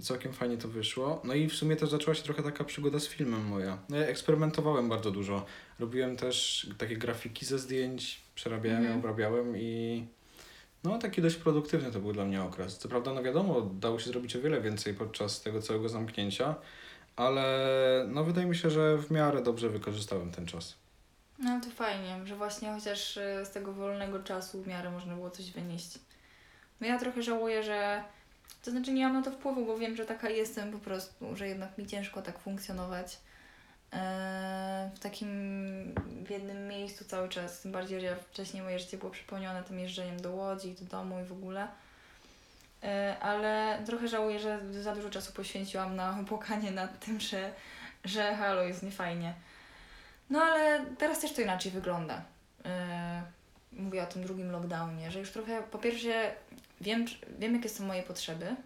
całkiem 0.00 0.32
fajnie 0.32 0.56
to 0.56 0.68
wyszło. 0.68 1.22
No 1.24 1.34
i 1.34 1.48
w 1.48 1.54
sumie 1.54 1.76
też 1.76 1.90
zaczęła 1.90 2.14
się 2.14 2.22
trochę 2.22 2.42
taka 2.42 2.64
przygoda 2.64 2.98
z 2.98 3.08
filmem 3.08 3.46
moja. 3.46 3.78
No 3.88 3.96
ja 3.96 4.06
eksperymentowałem 4.06 4.88
bardzo 4.88 5.10
dużo. 5.10 5.46
Robiłem 5.78 6.16
też 6.16 6.66
takie 6.78 6.96
grafiki 6.96 7.46
ze 7.46 7.58
zdjęć, 7.58 8.20
przerabiałem 8.34 8.78
Mhm. 8.78 8.98
obrabiałem 8.98 9.56
i 9.56 10.04
no 10.84 10.98
taki 10.98 11.22
dość 11.22 11.36
produktywny 11.36 11.92
to 11.92 12.00
był 12.00 12.12
dla 12.12 12.24
mnie 12.24 12.42
okres. 12.42 12.78
Co 12.78 12.88
prawda, 12.88 13.12
no 13.12 13.22
wiadomo, 13.22 13.60
dało 13.60 13.98
się 13.98 14.10
zrobić 14.10 14.36
o 14.36 14.40
wiele 14.40 14.60
więcej 14.60 14.94
podczas 14.94 15.40
tego 15.40 15.62
całego 15.62 15.88
zamknięcia, 15.88 16.54
ale 17.16 18.04
no 18.08 18.24
wydaje 18.24 18.46
mi 18.46 18.56
się, 18.56 18.70
że 18.70 18.98
w 18.98 19.10
miarę 19.10 19.42
dobrze 19.42 19.68
wykorzystałem 19.68 20.30
ten 20.30 20.46
czas. 20.46 20.74
No 21.38 21.60
to 21.60 21.70
fajnie, 21.70 22.20
że 22.24 22.36
właśnie 22.36 22.72
chociaż 22.72 23.16
e, 23.16 23.46
z 23.46 23.50
tego 23.50 23.72
wolnego 23.72 24.22
czasu 24.22 24.62
w 24.62 24.66
miarę 24.66 24.90
można 24.90 25.14
było 25.14 25.30
coś 25.30 25.50
wynieść. 25.50 25.98
No 26.80 26.86
ja 26.86 26.98
trochę 26.98 27.22
żałuję, 27.22 27.62
że 27.62 28.04
to 28.64 28.70
znaczy 28.70 28.92
nie 28.92 29.04
mam 29.04 29.12
na 29.12 29.22
to 29.22 29.30
wpływu, 29.30 29.66
bo 29.66 29.78
wiem, 29.78 29.96
że 29.96 30.04
taka 30.04 30.30
jestem 30.30 30.72
po 30.72 30.78
prostu, 30.78 31.36
że 31.36 31.48
jednak 31.48 31.78
mi 31.78 31.86
ciężko 31.86 32.22
tak 32.22 32.38
funkcjonować 32.38 33.18
w 34.94 34.98
takim 35.00 35.28
w 36.24 36.30
jednym 36.30 36.68
miejscu 36.68 37.04
cały 37.04 37.28
czas. 37.28 37.60
Tym 37.60 37.72
bardziej, 37.72 38.00
że 38.00 38.06
ja 38.06 38.16
wcześniej 38.16 38.62
moje 38.62 38.78
życie 38.78 38.98
było 38.98 39.10
przypomniane 39.10 39.62
tym 39.62 39.78
jeżdżeniem 39.78 40.20
do 40.20 40.32
Łodzi, 40.32 40.74
do 40.74 40.84
domu 40.84 41.20
i 41.20 41.24
w 41.24 41.32
ogóle. 41.32 41.68
E, 42.82 43.16
ale 43.20 43.82
trochę 43.86 44.08
żałuję, 44.08 44.38
że 44.38 44.60
za 44.82 44.94
dużo 44.94 45.10
czasu 45.10 45.32
poświęciłam 45.32 45.96
na 45.96 46.18
płakanie 46.28 46.70
nad 46.70 47.04
tym, 47.04 47.20
że, 47.20 47.52
że 48.04 48.36
halo, 48.36 48.62
jest 48.62 48.82
niefajnie. 48.82 49.34
No 50.30 50.42
ale 50.42 50.86
teraz 50.98 51.20
też 51.20 51.32
to 51.32 51.42
inaczej 51.42 51.72
wygląda. 51.72 52.22
E, 52.64 53.22
mówię 53.72 54.02
o 54.02 54.06
tym 54.06 54.22
drugim 54.22 54.50
lockdownie, 54.50 55.10
że 55.10 55.18
już 55.18 55.30
trochę, 55.30 55.62
po 55.62 55.78
pierwsze, 55.78 56.34
wiem, 56.80 57.06
wiem 57.38 57.54
jakie 57.54 57.68
są 57.68 57.86
moje 57.86 58.02
potrzeby 58.02 58.56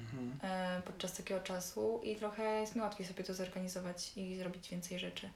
Mhm. 0.00 0.38
e, 0.42 0.82
podczas 0.82 1.16
takiego 1.16 1.40
czasu 1.40 2.00
i 2.04 2.16
trochę 2.16 2.60
jest 2.60 2.74
mi 2.74 2.80
łatwiej 2.82 3.06
sobie 3.06 3.24
to 3.24 3.34
zorganizować 3.34 4.12
i 4.16 4.36
zrobić 4.36 4.70
więcej 4.70 4.98
rzeczy. 4.98 5.30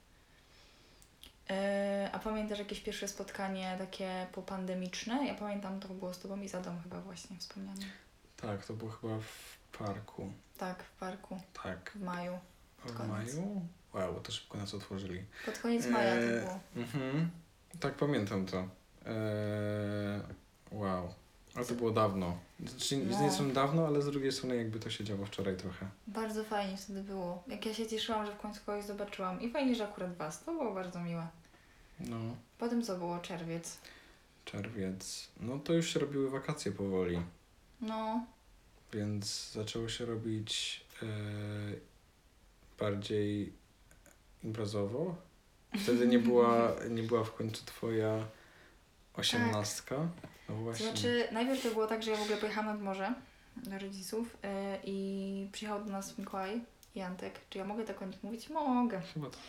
E, 1.51 2.11
a 2.13 2.19
pamiętasz 2.19 2.59
jakieś 2.59 2.81
pierwsze 2.81 3.09
spotkanie 3.09 3.75
takie 3.79 4.27
popandemiczne? 4.33 5.27
Ja 5.27 5.35
pamiętam, 5.35 5.81
to 5.81 5.89
było 5.89 6.15
z 6.15 6.19
Tobą 6.19 6.41
i 6.41 6.49
Zadą 6.49 6.79
chyba 6.83 7.01
właśnie 7.01 7.37
wspomniane. 7.39 7.87
Tak, 8.37 8.67
to 8.67 8.75
było 8.75 8.91
chyba 8.91 9.19
w 9.19 9.59
parku. 9.79 10.33
Tak, 10.59 10.83
w 10.83 10.91
parku, 10.91 11.41
Tak. 11.63 11.93
w 11.95 12.03
maju. 12.03 12.39
W 12.85 13.09
maju? 13.09 13.67
Wow, 13.95 14.21
to 14.21 14.33
szybko 14.33 14.59
nas 14.59 14.75
otworzyli. 14.75 15.25
Pod 15.47 15.59
koniec 15.59 15.87
maja 15.87 16.15
to 16.15 16.21
Eee, 16.23 16.41
było. 16.41 16.61
Mhm. 16.77 17.31
Tak, 17.81 17.95
pamiętam 17.95 18.47
to. 18.47 18.59
Eee, 19.07 20.21
wow. 20.71 21.15
Ale 21.57 21.65
to 21.67 21.75
było 21.75 21.91
dawno. 21.91 22.39
Znaczy, 22.61 22.87
z 22.87 22.93
No. 22.93 23.11
jednej 23.11 23.31
strony 23.31 23.53
dawno, 23.55 23.87
ale 23.87 24.03
z 24.03 24.07
drugiej 24.07 24.33
strony 24.33 24.57
jakby 24.57 24.81
to 24.81 24.91
się 24.91 25.05
działo 25.05 25.27
wczoraj 25.27 25.57
trochę. 25.57 25.87
Bardzo 26.07 26.45
fajnie 26.45 26.77
wtedy 26.77 27.03
było. 27.03 27.43
Jak 27.49 27.67
ja 27.67 27.75
się 27.75 27.87
cieszyłam, 27.87 28.27
że 28.27 28.33
w 28.33 28.39
końcu 28.39 28.61
kogoś 28.67 28.85
zobaczyłam. 28.85 29.41
I 29.41 29.51
fajnie, 29.51 29.75
że 29.75 29.85
akurat 29.89 30.17
Was. 30.17 30.45
To 30.45 30.53
było 30.53 30.75
bardzo 30.75 31.01
miłe. 31.01 31.27
No, 32.01 32.19
Potem 32.59 32.83
co 32.83 32.99
było? 32.99 33.19
Czerwiec. 33.19 33.79
czerwiec. 34.45 35.29
No 35.41 35.59
to 35.59 35.73
już 35.73 35.93
się 35.95 36.01
robiły 36.01 36.31
wakacje 36.31 36.73
powoli, 36.73 37.23
No, 37.81 38.27
więc 38.93 39.53
zaczęło 39.53 39.89
się 39.89 40.05
robić 40.07 40.85
e, 41.03 41.07
bardziej 42.79 43.53
imprezowo. 44.45 45.15
Wtedy 45.83 46.07
nie 46.07 46.19
była, 46.29 46.73
nie 46.91 47.03
była 47.03 47.25
w 47.25 47.35
końcu 47.35 47.65
twoja 47.65 48.27
osiemnastka. 49.15 49.97
No 50.49 50.55
to 50.55 50.61
właśnie. 50.61 50.87
znaczy 50.87 51.29
najpierw 51.33 51.63
to 51.63 51.71
było 51.71 51.87
tak, 51.87 52.03
że 52.03 52.11
ja 52.11 52.17
w 52.17 52.23
ogóle 52.23 52.37
pojechałam 52.37 52.71
nad 52.71 52.83
morze 52.83 53.15
do 53.57 53.79
rodziców 53.79 54.37
yy, 54.43 54.51
i 54.85 55.49
przyjechał 55.53 55.85
do 55.85 55.93
nas 55.93 56.19
Mikołaj 56.19 56.61
i 56.95 57.01
Antek. 57.01 57.41
Czy 57.51 57.59
ja 57.59 57.65
mogę 57.65 57.85
tak 57.85 58.03
o 58.03 58.07
nich 58.07 58.23
mówić? 58.23 58.49
Mogę. 58.49 59.01
Chyba 59.15 59.31
tak. 59.31 59.41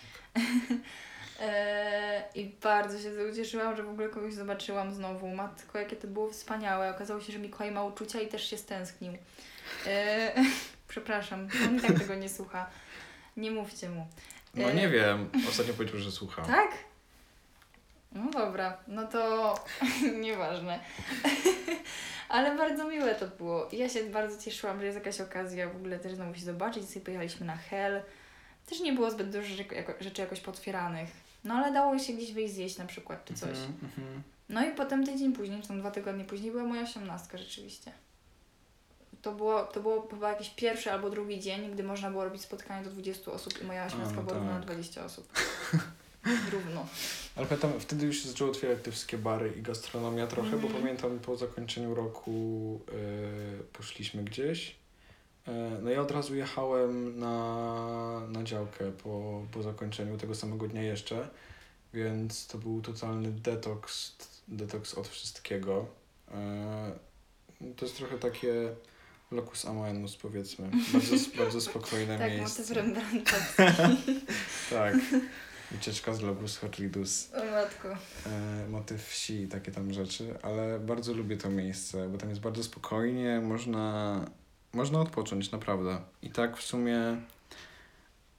Eee, 1.41 2.23
I 2.35 2.51
bardzo 2.63 2.99
się 2.99 3.09
ucieszyłam, 3.31 3.75
że 3.75 3.83
w 3.83 3.89
ogóle 3.89 4.09
kogoś 4.09 4.33
zobaczyłam 4.33 4.93
znowu. 4.93 5.27
Matko, 5.27 5.79
jakie 5.79 5.95
to 5.95 6.07
było 6.07 6.31
wspaniałe. 6.31 6.91
Okazało 6.95 7.21
się, 7.21 7.33
że 7.33 7.39
Mikołaj 7.39 7.71
ma 7.71 7.83
uczucia 7.83 8.21
i 8.21 8.27
też 8.27 8.49
się 8.49 8.57
stęsknił. 8.57 9.13
Eee, 9.87 10.31
przepraszam, 10.87 11.47
on 11.67 11.77
i 11.77 11.81
tak 11.81 11.99
tego 11.99 12.15
nie 12.15 12.29
słucha. 12.29 12.69
Nie 13.37 13.51
mówcie 13.51 13.89
mu. 13.89 14.07
No 14.55 14.69
E, 14.69 14.73
nie 14.73 14.89
wiem. 14.89 15.29
Ostatnio 15.49 15.73
powiedział, 15.73 15.99
że 15.99 16.11
słucha. 16.11 16.41
Tak? 16.41 16.71
No 18.17 18.31
dobra, 18.31 18.77
no 18.87 19.07
to 19.07 19.53
nieważne. 20.25 20.79
Ale 22.29 22.57
bardzo 22.57 22.87
miłe 22.89 23.15
to 23.15 23.27
było. 23.27 23.69
Ja 23.71 23.89
się 23.89 24.03
bardzo 24.03 24.41
cieszyłam, 24.43 24.79
że 24.79 24.85
jest 24.85 24.97
jakaś 24.97 25.21
okazja 25.21 25.69
w 25.69 25.75
ogóle 25.75 25.99
też 25.99 26.13
znowu 26.13 26.35
się 26.35 26.45
zobaczyć. 26.45 26.89
Sobie 26.89 27.05
pojechaliśmy 27.05 27.45
na 27.45 27.55
Hel. 27.55 28.01
Też 28.65 28.79
nie 28.79 28.93
było 28.93 29.11
zbyt 29.11 29.29
dużo 29.29 29.47
rzeczy, 29.47 29.75
jako, 29.75 29.93
rzeczy 29.99 30.21
jakoś 30.21 30.39
potwieranych. 30.39 31.09
No 31.43 31.53
ale 31.53 31.73
dało 31.73 31.99
się 31.99 32.13
gdzieś 32.13 32.33
wyjść 32.33 32.53
zjeść 32.53 32.77
na 32.77 32.85
przykład, 32.85 33.25
czy 33.25 33.33
coś. 33.33 33.49
Mhm, 33.49 33.77
mhm. 33.83 34.23
No 34.49 34.65
i 34.65 34.71
potem 34.71 35.05
tydzień 35.05 35.33
później, 35.33 35.61
czy 35.61 35.67
tam 35.67 35.79
dwa 35.79 35.91
tygodnie 35.91 36.25
później 36.25 36.51
była 36.51 36.63
moja 36.63 36.81
osiemnastka 36.81 37.37
rzeczywiście. 37.37 37.91
To 39.21 39.31
było, 39.31 39.63
to 39.63 39.79
było 39.79 40.07
chyba 40.07 40.29
jakiś 40.29 40.49
pierwszy 40.49 40.91
albo 40.91 41.09
drugi 41.09 41.39
dzień, 41.39 41.71
gdy 41.71 41.83
można 41.83 42.11
było 42.11 42.23
robić 42.23 42.41
spotkanie 42.41 42.83
do 42.83 42.89
20 42.89 43.31
osób 43.31 43.61
i 43.61 43.65
moja 43.65 43.85
osiemnastka 43.85 44.17
no 44.17 44.23
była 44.23 44.39
na 44.39 44.53
tak. 44.53 44.61
20 44.61 45.05
osób. 45.05 45.33
Równo. 46.51 46.85
Ale 47.35 47.45
pamiętam, 47.45 47.79
wtedy 47.79 48.05
już 48.05 48.17
się 48.23 48.29
zaczęły 48.29 48.49
otwierać 48.51 48.79
te 48.83 48.91
wszystkie 48.91 49.17
bary 49.17 49.53
i 49.57 49.61
gastronomia 49.61 50.27
trochę, 50.27 50.49
bo 50.51 50.67
Mhm. 50.67 50.73
pamiętam 50.83 51.19
po 51.19 51.37
zakończeniu 51.37 51.95
roku 51.95 52.79
y, 53.59 53.63
poszliśmy 53.73 54.23
gdzieś. 54.23 54.69
Y, 55.47 55.51
no 55.81 55.89
ja 55.89 56.01
od 56.01 56.11
razu 56.11 56.35
jechałem 56.35 57.19
na, 57.19 58.21
na 58.29 58.43
działkę 58.43 58.91
po, 58.91 59.41
po 59.51 59.63
zakończeniu 59.63 60.17
tego 60.17 60.35
samego 60.35 60.67
dnia 60.67 60.81
jeszcze, 60.81 61.29
więc 61.93 62.47
to 62.47 62.57
był 62.57 62.81
totalny 62.81 63.31
detoks, 63.31 64.15
detoks 64.47 64.93
od 64.93 65.07
wszystkiego. 65.07 65.85
Y, 67.61 67.73
to 67.75 67.85
jest 67.85 67.97
trochę 67.97 68.17
takie 68.17 68.53
locus 69.31 69.65
amoenus 69.65 70.15
powiedzmy, 70.17 70.69
bardzo, 70.93 71.15
bardzo 71.37 71.61
spokojne 71.71 72.17
Tak, 72.19 72.31
miejsce. 72.31 72.61
motyw 72.61 72.77
Rembrandtowski. 72.77 74.21
Tak, 74.69 74.95
wycieczka 75.71 76.13
z 76.13 76.21
Lobus 76.21 76.57
Horridus. 76.57 77.31
O 77.33 77.51
matko. 77.51 77.87
e, 78.25 78.67
motyw 78.69 79.07
wsi 79.07 79.41
i 79.41 79.47
takie 79.47 79.71
tam 79.71 79.93
rzeczy, 79.93 80.35
ale 80.41 80.79
bardzo 80.79 81.13
lubię 81.13 81.37
to 81.37 81.49
miejsce, 81.49 82.09
bo 82.09 82.17
tam 82.17 82.29
jest 82.29 82.41
bardzo 82.41 82.63
spokojnie, 82.63 83.41
można, 83.41 84.25
można 84.73 84.99
odpocząć, 84.99 85.51
naprawdę. 85.51 86.01
I 86.21 86.29
tak 86.29 86.57
w 86.57 86.63
sumie, 86.63 87.17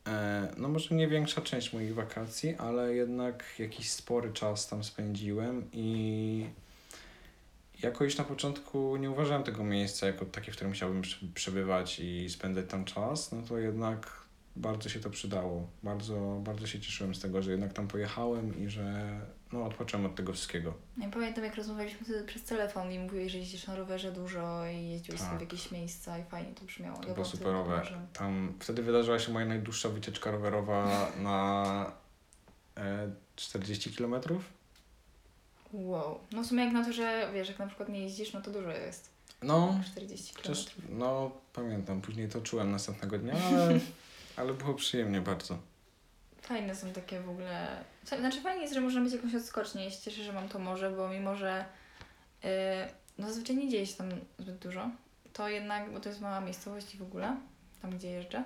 e, 0.06 0.48
no 0.56 0.68
może 0.68 0.94
nie 0.94 1.08
większa 1.08 1.40
część 1.40 1.72
moich 1.72 1.94
wakacji, 1.94 2.54
ale 2.56 2.94
jednak 2.94 3.44
jakiś 3.58 3.90
spory 3.90 4.32
czas 4.32 4.68
tam 4.68 4.84
spędziłem 4.84 5.70
i 5.72 6.46
jakoś 7.82 8.16
na 8.16 8.24
początku 8.24 8.96
nie 8.96 9.10
uważałem 9.10 9.42
tego 9.42 9.64
miejsca 9.64 10.06
jako 10.06 10.24
takie, 10.24 10.52
w 10.52 10.54
którym 10.54 10.72
chciałbym 10.72 11.02
przebywać 11.34 12.00
i 12.00 12.30
spędzać 12.30 12.64
tam 12.68 12.84
czas, 12.84 13.32
no 13.32 13.42
to 13.42 13.58
jednak 13.58 14.27
bardzo 14.58 14.88
się 14.88 15.00
to 15.00 15.10
przydało. 15.10 15.66
Bardzo, 15.82 16.40
bardzo 16.44 16.66
się 16.66 16.80
cieszyłem 16.80 17.14
z 17.14 17.20
tego, 17.20 17.42
że 17.42 17.50
jednak 17.50 17.72
tam 17.72 17.88
pojechałem 17.88 18.58
i 18.58 18.68
że 18.68 19.20
no, 19.52 19.64
odpocząłem 19.64 20.06
od 20.06 20.14
tego 20.14 20.32
wszystkiego. 20.32 20.74
Ja 20.98 21.08
pamiętam, 21.10 21.44
jak 21.44 21.54
rozmawialiśmy 21.54 22.04
wtedy 22.04 22.24
przez 22.24 22.44
telefon 22.44 22.92
i 22.92 22.98
mówiłeś, 22.98 23.32
że 23.32 23.38
jeździsz 23.38 23.66
na 23.66 23.76
rowerze 23.76 24.12
dużo 24.12 24.66
i 24.66 24.88
jeździłeś 24.90 25.20
sobie 25.20 25.30
w 25.30 25.32
Tak. 25.32 25.40
jakieś 25.40 25.70
miejsca 25.70 26.18
i 26.18 26.24
fajnie 26.24 26.54
to 26.54 26.64
brzmiało. 26.64 26.96
To 26.98 27.08
Ja 27.08 27.14
było 27.14 27.26
superowe. 27.26 27.82
Tam 28.12 28.52
wtedy 28.60 28.82
wydarzyła 28.82 29.18
się 29.18 29.32
moja 29.32 29.46
najdłuższa 29.46 29.88
wycieczka 29.88 30.30
rowerowa 30.30 31.08
na 31.22 31.92
e, 32.76 33.10
40 33.36 33.90
kilometrów. 33.90 34.44
Wow. 35.72 36.18
No 36.32 36.42
w 36.42 36.46
sumie 36.46 36.64
jak 36.64 36.72
na 36.72 36.84
to, 36.84 36.92
że 36.92 37.30
wiesz, 37.34 37.48
jak 37.48 37.58
na 37.58 37.66
przykład 37.66 37.88
nie 37.88 38.00
jeździsz, 38.02 38.32
no 38.32 38.40
to 38.40 38.50
dużo 38.50 38.70
jest. 38.70 39.10
No, 39.42 39.80
40 39.86 40.34
km. 40.34 40.56
no 40.88 41.30
pamiętam, 41.52 42.00
później 42.00 42.28
to 42.28 42.40
czułem 42.40 42.70
następnego 42.70 43.18
dnia, 43.18 43.34
ale, 43.48 43.68
ale 44.38 44.54
było 44.54 44.74
przyjemnie 44.74 45.20
bardzo. 45.20 45.58
Fajne 46.42 46.74
są 46.74 46.92
takie 46.92 47.20
w 47.20 47.28
ogóle. 47.28 47.84
Znaczy 48.18 48.40
fajnie 48.40 48.62
jest, 48.62 48.74
że 48.74 48.80
można 48.80 49.00
mieć 49.00 49.12
jakąś 49.12 49.34
odskocznię. 49.34 49.84
Ja 49.84 49.90
się 49.90 50.00
cieszę, 50.00 50.24
że 50.24 50.32
mam 50.32 50.48
to 50.48 50.58
morze, 50.58 50.90
bo 50.90 51.08
mimo, 51.08 51.36
że 51.36 51.64
yy, 52.42 52.50
no 53.18 53.26
zazwyczaj 53.26 53.56
nie 53.56 53.68
dzieje 53.68 53.86
się 53.86 53.94
tam 53.96 54.08
zbyt 54.38 54.58
dużo, 54.58 54.90
to 55.32 55.48
jednak, 55.48 55.92
bo 55.92 56.00
to 56.00 56.08
jest 56.08 56.20
mała 56.20 56.40
miejscowość 56.40 56.96
w 56.96 57.02
ogóle, 57.02 57.36
tam 57.82 57.90
gdzie 57.90 58.10
jeżdżę, 58.10 58.44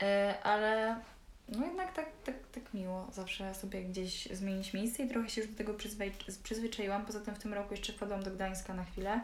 yy, 0.00 0.42
ale 0.42 1.00
no 1.48 1.66
jednak 1.66 1.92
tak, 1.92 2.06
tak, 2.24 2.34
tak 2.52 2.74
miło 2.74 3.08
zawsze 3.12 3.54
sobie 3.54 3.84
gdzieś 3.84 4.26
zmienić 4.26 4.72
miejsce 4.72 5.02
i 5.02 5.08
trochę 5.08 5.28
się 5.28 5.40
już 5.40 5.50
do 5.50 5.56
tego 5.56 5.74
przyzwyczai- 5.74 6.42
przyzwyczaiłam. 6.42 7.06
Poza 7.06 7.20
tym 7.20 7.34
w 7.34 7.38
tym 7.38 7.54
roku 7.54 7.74
jeszcze 7.74 7.92
wpadłam 7.92 8.22
do 8.22 8.30
Gdańska 8.30 8.74
na 8.74 8.84
chwilę. 8.84 9.20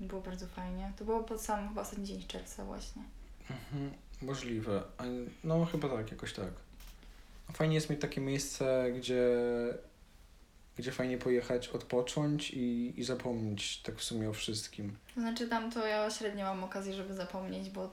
Było 0.00 0.20
bardzo 0.20 0.46
fajnie. 0.46 0.92
To 0.98 1.04
było 1.04 1.24
pod 1.24 1.42
sam 1.42 1.68
chyba 1.68 1.82
ostatni 1.82 2.04
dzień 2.04 2.22
czerwca 2.22 2.64
właśnie. 2.64 3.02
Mhm, 3.50 3.92
możliwe. 4.22 4.82
No 5.44 5.64
chyba 5.64 5.88
tak, 5.88 6.10
jakoś 6.10 6.32
tak. 6.32 6.50
Fajnie 7.52 7.74
jest 7.74 7.90
mieć 7.90 8.00
takie 8.00 8.20
miejsce, 8.20 8.92
gdzie, 8.96 9.28
gdzie 10.78 10.92
fajnie 10.92 11.18
pojechać, 11.18 11.68
odpocząć 11.68 12.50
i, 12.50 13.00
i 13.00 13.04
zapomnieć 13.04 13.82
tak 13.82 13.94
w 13.94 14.02
sumie 14.04 14.30
o 14.30 14.32
wszystkim. 14.32 14.96
To 15.14 15.20
znaczy 15.20 15.48
tam 15.48 15.70
to 15.70 15.86
ja 15.86 16.10
średnio 16.10 16.44
mam 16.44 16.64
okazję, 16.64 16.94
żeby 16.94 17.14
zapomnieć, 17.14 17.70
bo 17.70 17.88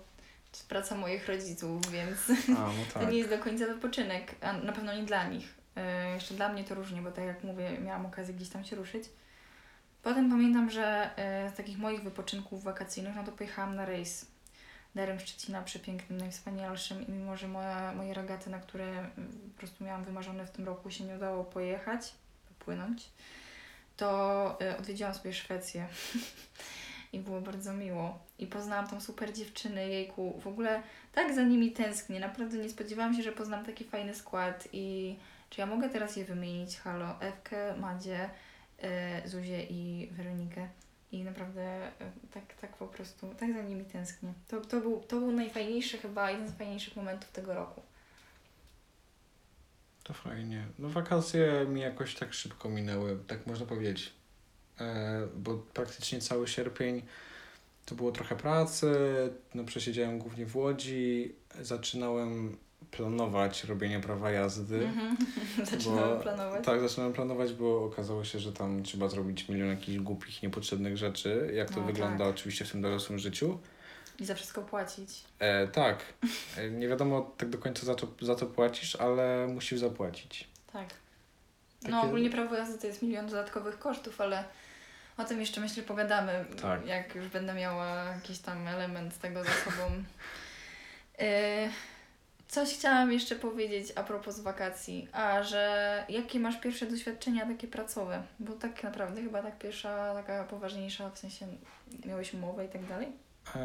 to 0.52 0.58
jest 0.58 0.70
praca 0.70 0.96
moich 0.96 1.28
rodziców, 1.28 1.92
więc 1.92 2.20
A, 2.50 2.52
no 2.52 2.74
to 2.94 3.00
tak. 3.00 3.12
nie 3.12 3.18
jest 3.18 3.30
do 3.30 3.40
końca 3.40 3.66
wypoczynek, 3.66 4.36
a 4.42 4.54
na 4.54 4.74
pewno 4.74 4.96
nie 4.96 5.04
dla 5.04 5.28
nich. 5.28 5.56
Yy, 5.76 6.14
jeszcze 6.14 6.34
dla 6.34 6.54
mnie 6.54 6.64
to 6.64 6.76
różnie, 6.76 7.02
bo 7.02 7.12
tak 7.12 7.26
jak 7.26 7.44
mówię, 7.44 7.78
miałam 7.80 8.06
okazję 8.06 8.34
gdzieś 8.34 8.50
tam 8.50 8.64
się 8.64 8.76
ruszyć. 8.76 9.04
Potem 10.04 10.30
pamiętam, 10.30 10.70
że 10.70 11.10
yy, 11.44 11.52
z 11.54 11.58
takich 11.58 11.78
moich 11.78 12.04
wypoczynków 12.04 12.64
wakacyjnych, 12.64 13.16
no 13.16 13.24
to 13.24 13.32
pojechałam 13.32 13.76
na 13.76 13.86
rejs 13.86 14.26
Darem 14.96 15.20
Szczecina, 15.20 15.62
przepięknym, 15.62 16.20
najwspanialszym 16.20 17.08
i 17.08 17.12
mimo, 17.12 17.38
że 17.38 17.48
moja, 17.48 17.94
moje 17.94 18.14
regaty, 18.14 18.50
na 18.50 18.60
które 18.60 18.90
mm, 18.90 19.52
po 19.54 19.60
prostu 19.60 19.84
miałam 19.84 20.04
wymarzone 20.04 20.46
w 20.46 20.52
tym 20.52 20.66
roku, 20.66 20.92
się 20.92 21.04
nie 21.04 21.16
udało 21.16 21.44
pojechać, 21.44 22.14
popłynąć, 22.50 23.10
to 23.98 24.58
y, 24.62 24.78
odwiedziłam 24.78 25.14
sobie 25.14 25.34
Szwecję. 25.34 25.88
I 27.14 27.20
było 27.20 27.42
bardzo 27.42 27.74
miło. 27.74 28.20
I 28.40 28.48
poznałam 28.48 28.88
tam 28.88 29.02
super 29.02 29.34
dziewczyny, 29.34 29.88
jejku. 29.88 30.40
W 30.44 30.48
ogóle 30.48 30.84
tak 31.14 31.36
za 31.36 31.44
nimi 31.44 31.72
tęsknię. 31.72 32.20
Naprawdę 32.20 32.58
nie 32.58 32.70
spodziewałam 32.70 33.14
się, 33.14 33.24
że 33.24 33.32
poznam 33.32 33.66
taki 33.66 33.84
fajny 33.84 34.16
skład. 34.16 34.68
I 34.74 35.16
czy 35.50 35.62
ja 35.62 35.68
mogę 35.68 35.90
teraz 35.90 36.16
je 36.16 36.26
wymienić? 36.26 36.78
Halo, 36.78 37.22
Ewkę, 37.22 37.76
Madzie, 37.78 38.30
y, 39.26 39.30
Zuzię 39.30 39.64
i 39.64 40.10
Weronikę. 40.12 40.70
I 41.12 41.24
naprawdę 41.24 41.62
e, 41.62 41.92
tak, 42.34 42.44
tak 42.62 42.78
po 42.78 42.88
prostu, 42.88 43.36
tak 43.40 43.54
za 43.54 43.62
nimi 43.62 43.86
tęsknię. 43.86 44.34
To, 44.48 44.62
to, 44.62 44.82
był, 44.82 45.00
to 45.00 45.20
był 45.20 45.32
najfajniejszy 45.32 45.98
chyba, 45.98 46.32
jeden 46.32 46.50
z 46.50 46.54
fajniejszych 46.54 46.96
momentów 46.96 47.32
tego 47.32 47.54
roku. 47.54 47.82
To 50.04 50.14
fajnie. 50.14 50.68
No 50.80 50.90
wakacje 50.90 51.66
mi 51.68 51.82
jakoś 51.82 52.16
tak 52.16 52.34
szybko 52.34 52.70
minęły, 52.70 53.18
tak 53.28 53.48
można 53.48 53.66
powiedzieć. 53.66 54.14
E, 54.80 55.28
bo 55.36 55.58
praktycznie 55.58 56.22
cały 56.22 56.48
sierpień 56.48 57.02
to 57.86 57.96
było 57.96 58.12
trochę 58.12 58.36
pracy, 58.36 58.96
no 59.56 59.64
przesiedziałem 59.64 60.20
głównie 60.20 60.46
w 60.46 60.56
Łodzi, 60.56 61.36
zaczynałem 61.62 62.58
planować 62.92 63.64
robienie 63.64 64.00
prawa 64.00 64.32
jazdy. 64.32 64.90
Zaczynamy 65.72 66.16
Bo- 66.16 66.20
planować. 66.22 66.66
Tak, 66.66 66.82
zacząłem 66.90 67.14
planować, 67.14 67.54
bo 67.54 67.84
okazało 67.86 68.24
się, 68.24 68.40
że 68.40 68.54
tam 68.54 68.84
trzeba 68.84 69.08
zrobić 69.10 69.50
milion 69.50 69.70
jakichś 69.70 69.98
głupich, 70.00 70.44
niepotrzebnych 70.44 70.98
rzeczy, 70.98 71.52
jak 71.54 71.70
to 71.70 71.80
No, 71.80 71.86
wygląda 71.86 72.26
tak. 72.26 72.36
oczywiście 72.36 72.66
w 72.66 72.72
tym 72.72 72.82
dorosłym 72.82 73.20
życiu. 73.20 73.60
I 74.20 74.26
za 74.26 74.36
wszystko 74.36 74.62
płacić. 74.62 75.24
E, 75.40 75.68
tak, 75.68 76.00
e, 76.58 76.70
nie 76.70 76.88
wiadomo 76.88 77.32
tak 77.38 77.50
do 77.50 77.58
końca 77.58 77.86
za 77.86 77.96
to, 77.96 78.08
za 78.22 78.36
to 78.36 78.46
płacisz, 78.46 78.96
ale 78.96 79.48
musisz 79.48 79.80
zapłacić. 79.80 80.48
Tak. 80.74 80.88
Takie- 81.82 81.92
No 81.92 82.02
ogólnie 82.02 82.30
prawo 82.30 82.56
jazdy 82.56 82.78
to 82.80 82.88
jest 82.88 83.02
milion 83.02 83.26
dodatkowych 83.28 83.80
kosztów, 83.80 84.22
ale 84.22 84.44
o 85.18 85.24
tym 85.24 85.40
jeszcze 85.40 85.62
myślę 85.62 85.84
pogadamy, 85.84 86.46
Tak. 86.62 86.86
jak 86.88 87.16
już 87.16 87.28
będę 87.28 87.54
miała 87.54 88.04
jakiś 88.04 88.40
tam 88.40 88.68
element 88.68 89.18
tego 89.20 89.44
za 89.44 89.52
sobą. 89.52 89.84
E, 91.20 91.70
Coś 92.52 92.74
chciałam 92.74 93.12
jeszcze 93.12 93.36
powiedzieć 93.36 93.94
a 93.96 94.04
propos 94.04 94.40
wakacji, 94.40 95.08
a 95.12 95.44
że 95.44 96.06
jakie 96.10 96.40
masz 96.40 96.60
pierwsze 96.60 96.86
doświadczenia 96.86 97.46
takie 97.46 97.68
pracowe? 97.68 98.24
Bo 98.40 98.54
tak 98.54 98.84
naprawdę 98.84 99.22
chyba 99.22 99.42
tak 99.42 99.58
pierwsza, 99.58 100.14
taka 100.14 100.44
poważniejsza, 100.44 101.10
w 101.10 101.20
sensie 101.20 101.48
miałeś 102.06 102.34
umowę 102.34 102.66
i 102.66 102.70
tak 102.70 102.86
dalej? 102.86 103.08
E, 103.56 103.60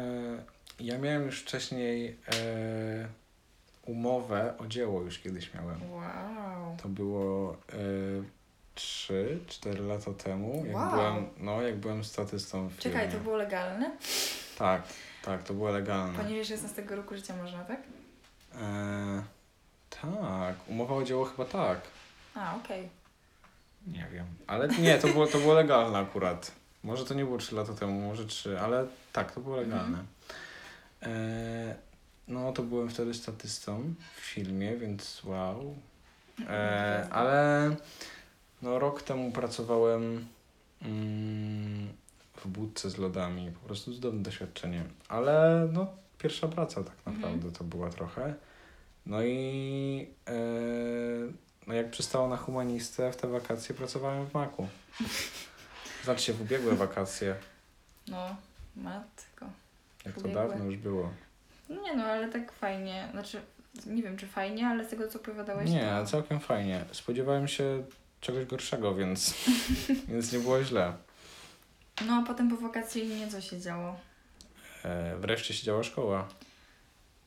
ja 0.79 0.97
miałem 0.97 1.25
już 1.25 1.41
wcześniej 1.41 2.17
e, 2.27 3.07
umowę 3.85 4.53
o 4.57 4.67
dzieło, 4.67 5.01
już 5.01 5.19
kiedyś 5.19 5.53
miałem. 5.53 5.91
Wow. 5.91 6.77
To 6.83 6.89
było 6.89 7.53
e, 7.53 7.57
3-4 8.75 9.87
lata 9.87 10.13
temu, 10.13 10.65
jak, 10.65 10.75
Wow. 10.75 10.91
byłem, 10.91 11.29
no, 11.37 11.61
jak 11.61 11.75
byłem 11.75 12.03
statystą 12.03 12.67
w 12.69 12.77
Czekaj, 12.77 13.11
to 13.11 13.17
było 13.17 13.35
legalne? 13.35 13.91
Tak, 14.57 14.81
tak, 15.23 15.43
to 15.43 15.53
było 15.53 15.69
legalne. 15.69 16.17
Poniżej 16.19 16.45
16 16.45 16.83
roku 16.89 17.15
życia 17.15 17.35
można, 17.35 17.65
tak? 17.65 17.79
E, 18.61 19.23
tak, 19.89 20.55
umowa 20.67 20.95
o 20.95 21.03
dzieło 21.03 21.25
chyba 21.25 21.45
tak. 21.45 21.81
A, 22.35 22.55
okej. 22.55 22.89
Nie 23.87 24.07
wiem. 24.13 24.25
Ale 24.47 24.67
nie, 24.67 24.97
to 24.97 25.07
było, 25.07 25.27
to 25.27 25.37
było 25.39 25.53
legalne 25.53 25.99
akurat. 25.99 26.51
Może 26.83 27.05
to 27.05 27.13
nie 27.13 27.25
było 27.25 27.37
3 27.37 27.55
lata 27.55 27.73
temu, 27.73 28.01
może 28.01 28.25
3, 28.25 28.59
ale 28.59 28.87
tak, 29.13 29.31
to 29.31 29.39
było 29.41 29.55
legalne. 29.55 30.03
E, 31.03 31.75
no, 32.27 32.51
to 32.53 32.63
byłem 32.63 32.89
wtedy 32.89 33.13
statystą 33.13 33.93
w 34.15 34.19
filmie, 34.19 34.77
więc 34.77 35.23
wow. 35.23 35.75
E, 36.49 37.07
ale 37.11 37.75
no, 38.61 38.79
rok 38.79 39.01
temu 39.01 39.31
pracowałem 39.31 40.27
mm, 40.81 41.87
w 42.35 42.47
budce 42.47 42.89
z 42.89 42.97
lodami. 42.97 43.51
Po 43.51 43.59
prostu 43.67 43.93
cudowne 43.93 44.23
doświadczenie. 44.23 44.83
Ale 45.09 45.67
no, 45.73 45.87
pierwsza 46.17 46.47
praca 46.47 46.83
tak 46.83 46.95
Mhm. 47.05 47.15
naprawdę 47.15 47.51
to 47.57 47.63
była 47.63 47.89
trochę. 47.89 48.33
No 49.07 49.23
i 49.23 50.07
e, 50.27 50.33
no 51.67 51.73
jak 51.73 51.91
przystało 51.91 52.27
na 52.27 52.37
humanistę, 52.37 53.11
w 53.11 53.15
te 53.15 53.27
wakacje 53.27 53.75
pracowałem 53.75 54.25
w 54.27 54.33
maku. 54.33 54.67
Znaczy 56.03 56.23
się 56.23 56.33
w 56.33 56.41
ubiegłe 56.41 56.75
wakacje, 56.75 57.35
No, 58.07 58.35
matko. 58.75 59.45
jak 60.05 60.15
to 60.15 60.21
Ubiegłe. 60.21 60.47
dawno 60.47 60.65
już 60.65 60.77
było. 60.77 61.13
No 61.69 61.81
nie 61.81 61.95
no, 61.95 62.03
ale 62.03 62.29
tak 62.29 62.51
fajnie. 62.51 63.07
Znaczy, 63.11 63.41
nie 63.85 64.03
wiem 64.03 64.17
czy 64.17 64.27
fajnie, 64.27 64.67
ale 64.67 64.85
z 64.85 64.89
tego 64.89 65.07
co 65.07 65.19
opowiadałeś 65.19 65.69
Nie, 65.69 65.95
to... 65.99 66.05
całkiem 66.05 66.39
fajnie. 66.39 66.85
Spodziewałem 66.91 67.47
się 67.47 67.83
czegoś 68.21 68.45
gorszego, 68.45 68.95
więc, 68.95 69.33
więc 70.09 70.33
nie 70.33 70.39
było 70.39 70.63
źle. 70.63 70.93
No 72.07 72.13
a 72.13 72.27
potem 72.27 72.49
po 72.49 72.57
wakacji 72.57 73.07
nieco 73.07 73.41
się 73.41 73.59
działo. 73.61 73.99
E, 74.85 75.15
wreszcie 75.17 75.53
się 75.53 75.63
działa 75.65 75.83
szkoła. 75.83 76.27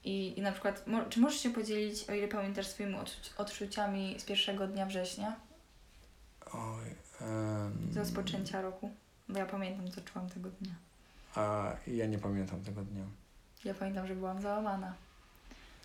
I, 0.05 0.39
I 0.39 0.43
na 0.43 0.53
przykład, 0.53 0.87
mo- 0.87 1.05
czy 1.05 1.21
możesz 1.21 1.41
się 1.41 1.51
podzielić, 1.51 2.11
o 2.11 2.13
ile 2.15 2.29
pamiętasz, 2.29 2.67
swoimi 2.67 2.95
odczu- 2.95 3.31
odczuciami 3.39 4.21
z 4.21 4.25
pierwszego 4.25 4.67
dnia 4.67 4.87
września, 4.87 5.37
Oj. 6.53 6.85
em, 7.21 7.89
z 7.93 7.97
rozpoczęcia 7.97 8.63
roku? 8.63 8.91
Bo 9.29 9.39
ja 9.39 9.47
pamiętam, 9.47 9.91
co 9.91 10.01
czułam 10.01 10.29
tego 10.31 10.51
dnia. 10.51 10.73
A 11.35 11.73
ja 11.87 12.07
nie 12.07 12.19
pamiętam 12.19 12.61
tego 12.65 12.83
dnia. 12.83 13.05
Ja 13.65 13.75
pamiętam, 13.75 14.07
że 14.07 14.15
byłam 14.15 14.43
załamana. 14.43 14.95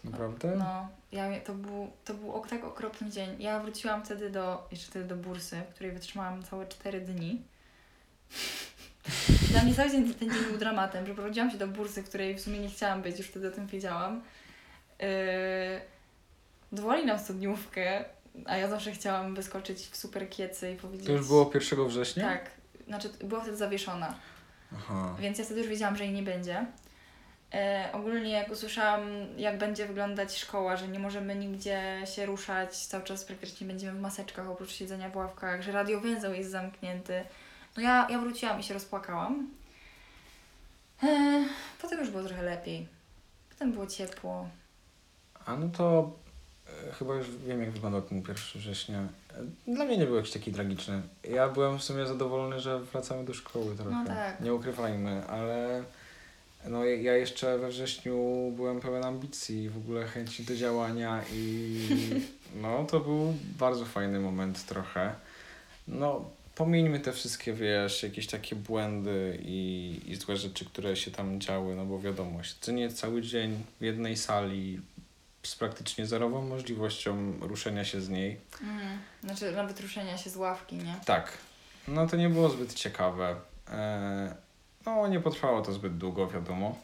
Naprawdę? 0.04 0.56
No, 0.56 0.88
ja, 1.12 1.40
to, 1.42 1.54
był, 1.54 1.92
to 2.06 2.14
był 2.14 2.42
tak 2.50 2.64
okropny 2.64 3.10
dzień. 3.10 3.42
Ja 3.42 3.60
wróciłam 3.60 4.06
wtedy 4.06 4.30
do, 4.30 4.68
jeszcze 4.72 4.88
wtedy 4.88 5.06
do 5.06 5.16
bursy, 5.16 5.62
w 5.72 5.74
której 5.74 5.92
wytrzymałam 5.92 6.44
całe 6.44 6.68
4 6.68 7.02
dni. 7.02 7.42
Dla 9.52 9.64
mnie 9.64 9.76
cały 9.76 9.92
dzień, 9.92 10.14
ten 10.14 10.30
dzień 10.30 10.44
był 10.44 10.58
dramatem. 10.58 11.06
Przeprowadziłam 11.06 11.52
się 11.52 11.58
do 11.58 11.68
bursy, 11.68 12.04
której 12.04 12.36
w 12.36 12.42
sumie 12.42 12.60
nie 12.60 12.70
chciałam 12.70 13.02
być, 13.02 13.18
już 13.18 13.28
wtedy 13.28 13.48
o 13.48 13.52
tym 13.52 13.68
wiedziałam. 13.68 14.22
Yy, 15.00 15.08
dowoli 16.72 17.06
nam 17.06 17.20
studniówkę, 17.20 18.06
a 18.46 18.58
ja 18.58 18.70
zawsze 18.70 18.92
chciałam 18.92 19.36
wyskoczyć 19.36 19.80
w 19.80 19.98
super 19.98 20.30
kiecy 20.30 20.72
i 20.72 20.76
powiedzieć... 20.76 21.08
To 21.08 21.14
już 21.14 21.28
było 21.28 21.52
1 21.54 21.88
września? 21.88 22.24
Tak, 22.24 22.52
znaczy 22.88 23.10
była 23.24 23.42
wtedy 23.42 23.58
zawieszona. 23.58 24.16
Aha. 24.76 25.16
Więc 25.20 25.40
ja 25.40 25.46
wtedy 25.46 25.60
już 25.60 25.70
wiedziałam, 25.70 25.96
że 25.96 26.04
jej 26.04 26.14
nie 26.14 26.24
będzie. 26.24 26.66
E, 27.54 27.90
ogólnie 27.94 28.32
jak 28.32 28.52
usłyszałam, 28.52 29.02
jak 29.38 29.58
będzie 29.58 29.86
wyglądać 29.86 30.38
szkoła, 30.38 30.78
że 30.78 30.88
nie 30.88 31.00
możemy 31.00 31.36
nigdzie 31.36 32.02
się 32.16 32.26
ruszać, 32.26 32.78
cały 32.78 33.04
czas 33.04 33.26
praktycznie 33.26 33.68
będziemy 33.68 34.00
w 34.00 34.02
maseczkach 34.02 34.50
oprócz 34.50 34.72
siedzenia 34.72 35.10
w 35.10 35.16
ławkach, 35.16 35.62
że 35.62 35.72
radiowęzeł 35.72 36.34
jest 36.34 36.52
zamknięty. 36.52 37.24
No 37.78 37.84
ja, 37.84 38.08
ja 38.10 38.20
wróciłam 38.20 38.60
i 38.60 38.64
się 38.64 38.74
rozpłakałam. 38.74 39.50
E, 41.04 41.44
potem 41.82 42.00
już 42.00 42.10
było 42.10 42.24
trochę 42.24 42.44
lepiej. 42.44 42.88
Potem 43.50 43.72
było 43.72 43.88
ciepło. 43.88 44.50
A 45.46 45.56
no 45.56 45.70
to 45.78 46.12
e, 46.88 46.92
chyba 46.92 47.16
już 47.16 47.28
wiem, 47.38 47.62
jak 47.62 47.72
wyglądał 47.72 48.02
ten 48.02 48.18
1 48.18 48.36
września. 48.56 49.00
E, 49.68 49.74
Dla 49.74 49.86
mnie 49.86 49.98
nie 49.98 50.06
był 50.06 50.16
jakiś 50.16 50.32
taki 50.32 50.54
tragiczny. 50.54 51.02
Ja 51.24 51.50
byłem 51.50 51.80
w 51.80 51.84
sumie 51.84 52.06
zadowolony, 52.06 52.60
że 52.60 52.80
wracamy 52.80 53.26
do 53.26 53.34
szkoły 53.34 53.76
trochę. 53.76 53.92
No 53.92 54.06
tak. 54.06 54.42
Nie 54.42 54.54
ukrywajmy, 54.54 55.28
ale 55.28 55.84
no 56.68 56.86
ja 56.86 56.96
ja 56.96 57.18
jeszcze 57.18 57.58
we 57.58 57.70
wrześniu 57.70 58.18
byłem 58.56 58.80
pełen 58.80 59.06
ambicji, 59.06 59.70
w 59.70 59.78
ogóle 59.78 60.06
chęci 60.08 60.44
do 60.44 60.56
działania 60.56 61.22
i 61.34 61.80
no 62.62 62.84
to 62.84 63.00
był 63.00 63.34
bardzo 63.60 63.86
fajny 63.86 64.20
moment 64.20 64.66
trochę. 64.66 65.16
No 65.88 66.26
pomińmy 66.56 67.00
te 67.00 67.12
wszystkie, 67.14 67.54
wiesz, 67.54 68.04
jakieś 68.04 68.28
takie 68.28 68.56
błędy 68.56 69.40
i, 69.42 70.02
i 70.06 70.16
złe 70.16 70.38
rzeczy, 70.38 70.66
które 70.66 70.96
się 70.96 71.12
tam 71.12 71.42
działy, 71.42 71.76
no 71.76 71.86
bo 71.86 72.00
wiadomo, 72.00 72.44
siedzenie 72.44 72.90
cały 72.90 73.22
dzień 73.22 73.64
w 73.82 73.84
jednej 73.84 74.18
sali 74.18 74.82
z 75.44 75.56
praktycznie 75.56 76.06
zerową 76.06 76.42
możliwością 76.42 77.34
ruszenia 77.42 77.86
się 77.86 78.02
z 78.02 78.10
niej. 78.10 78.38
Mm. 78.62 78.98
Znaczy 79.24 79.52
nawet 79.52 79.82
ruszenia 79.82 80.18
się 80.18 80.30
z 80.30 80.36
ławki, 80.38 80.76
nie? 80.76 80.96
Tak, 81.06 81.38
no 81.88 82.08
to 82.08 82.18
nie 82.18 82.30
było 82.30 82.50
zbyt 82.50 82.74
ciekawe. 82.74 83.36
E, 83.72 84.36
no 84.86 85.08
nie 85.08 85.20
potrwało 85.20 85.62
to 85.62 85.74
zbyt 85.74 85.98
długo, 85.98 86.28
wiadomo. 86.28 86.78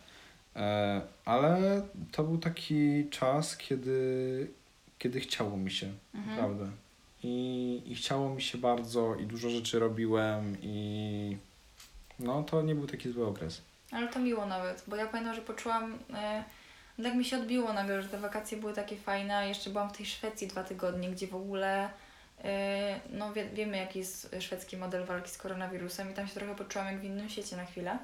E, 0.55 1.01
ale 1.25 1.81
to 2.11 2.23
był 2.23 2.37
taki 2.37 3.09
czas, 3.09 3.57
kiedy, 3.57 4.47
kiedy 4.99 5.19
chciało 5.19 5.57
mi 5.57 5.71
się, 5.71 5.87
Mhm. 6.15 6.35
naprawdę. 6.35 6.71
I, 7.23 7.81
I 7.85 7.95
chciało 7.95 8.29
mi 8.29 8.41
się 8.41 8.57
bardzo 8.57 9.15
i 9.15 9.25
dużo 9.25 9.49
rzeczy 9.49 9.79
robiłem 9.79 10.57
i 10.61 11.37
no 12.19 12.43
to 12.43 12.61
nie 12.61 12.75
był 12.75 12.87
taki 12.87 13.11
zły 13.11 13.27
okres. 13.27 13.61
Ale 13.91 14.07
to 14.07 14.19
miło 14.19 14.45
nawet, 14.45 14.83
bo 14.87 14.95
ja 14.95 15.07
pamiętam, 15.07 15.35
że 15.35 15.41
poczułam, 15.41 15.99
e, 16.13 16.43
tak 17.03 17.15
mi 17.15 17.25
się 17.25 17.37
odbiło 17.37 17.73
nagle, 17.73 18.01
że 18.01 18.09
te 18.09 18.17
wakacje 18.17 18.57
były 18.57 18.73
takie 18.73 18.97
fajne, 18.97 19.47
jeszcze 19.47 19.69
byłam 19.69 19.89
w 19.89 19.97
tej 19.97 20.05
Szwecji 20.05 20.47
dwa 20.47 20.63
tygodnie, 20.63 21.09
gdzie 21.09 21.27
w 21.27 21.35
ogóle, 21.35 21.89
e, 22.43 22.99
no 23.09 23.33
wie, 23.33 23.49
wiemy 23.49 23.77
jaki 23.77 23.99
jest 23.99 24.35
szwedzki 24.39 24.77
model 24.77 25.05
walki 25.05 25.29
z 25.29 25.37
koronawirusem 25.37 26.11
i 26.11 26.13
tam 26.13 26.27
się 26.27 26.33
trochę 26.33 26.55
poczułam 26.55 26.87
jak 26.87 26.99
w 26.99 27.03
innym 27.03 27.29
świecie 27.29 27.57
na 27.57 27.65
chwilę. 27.65 27.97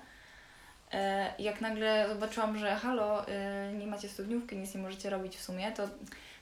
E, 0.91 1.33
jak 1.39 1.61
nagle 1.61 2.05
zobaczyłam, 2.09 2.57
że 2.57 2.75
halo, 2.75 3.25
nie 3.79 3.87
macie 3.87 4.09
studniówki, 4.09 4.57
nic 4.57 4.75
nie 4.75 4.81
możecie 4.81 5.09
robić 5.09 5.37
w 5.37 5.43
sumie, 5.43 5.71
to 5.71 5.89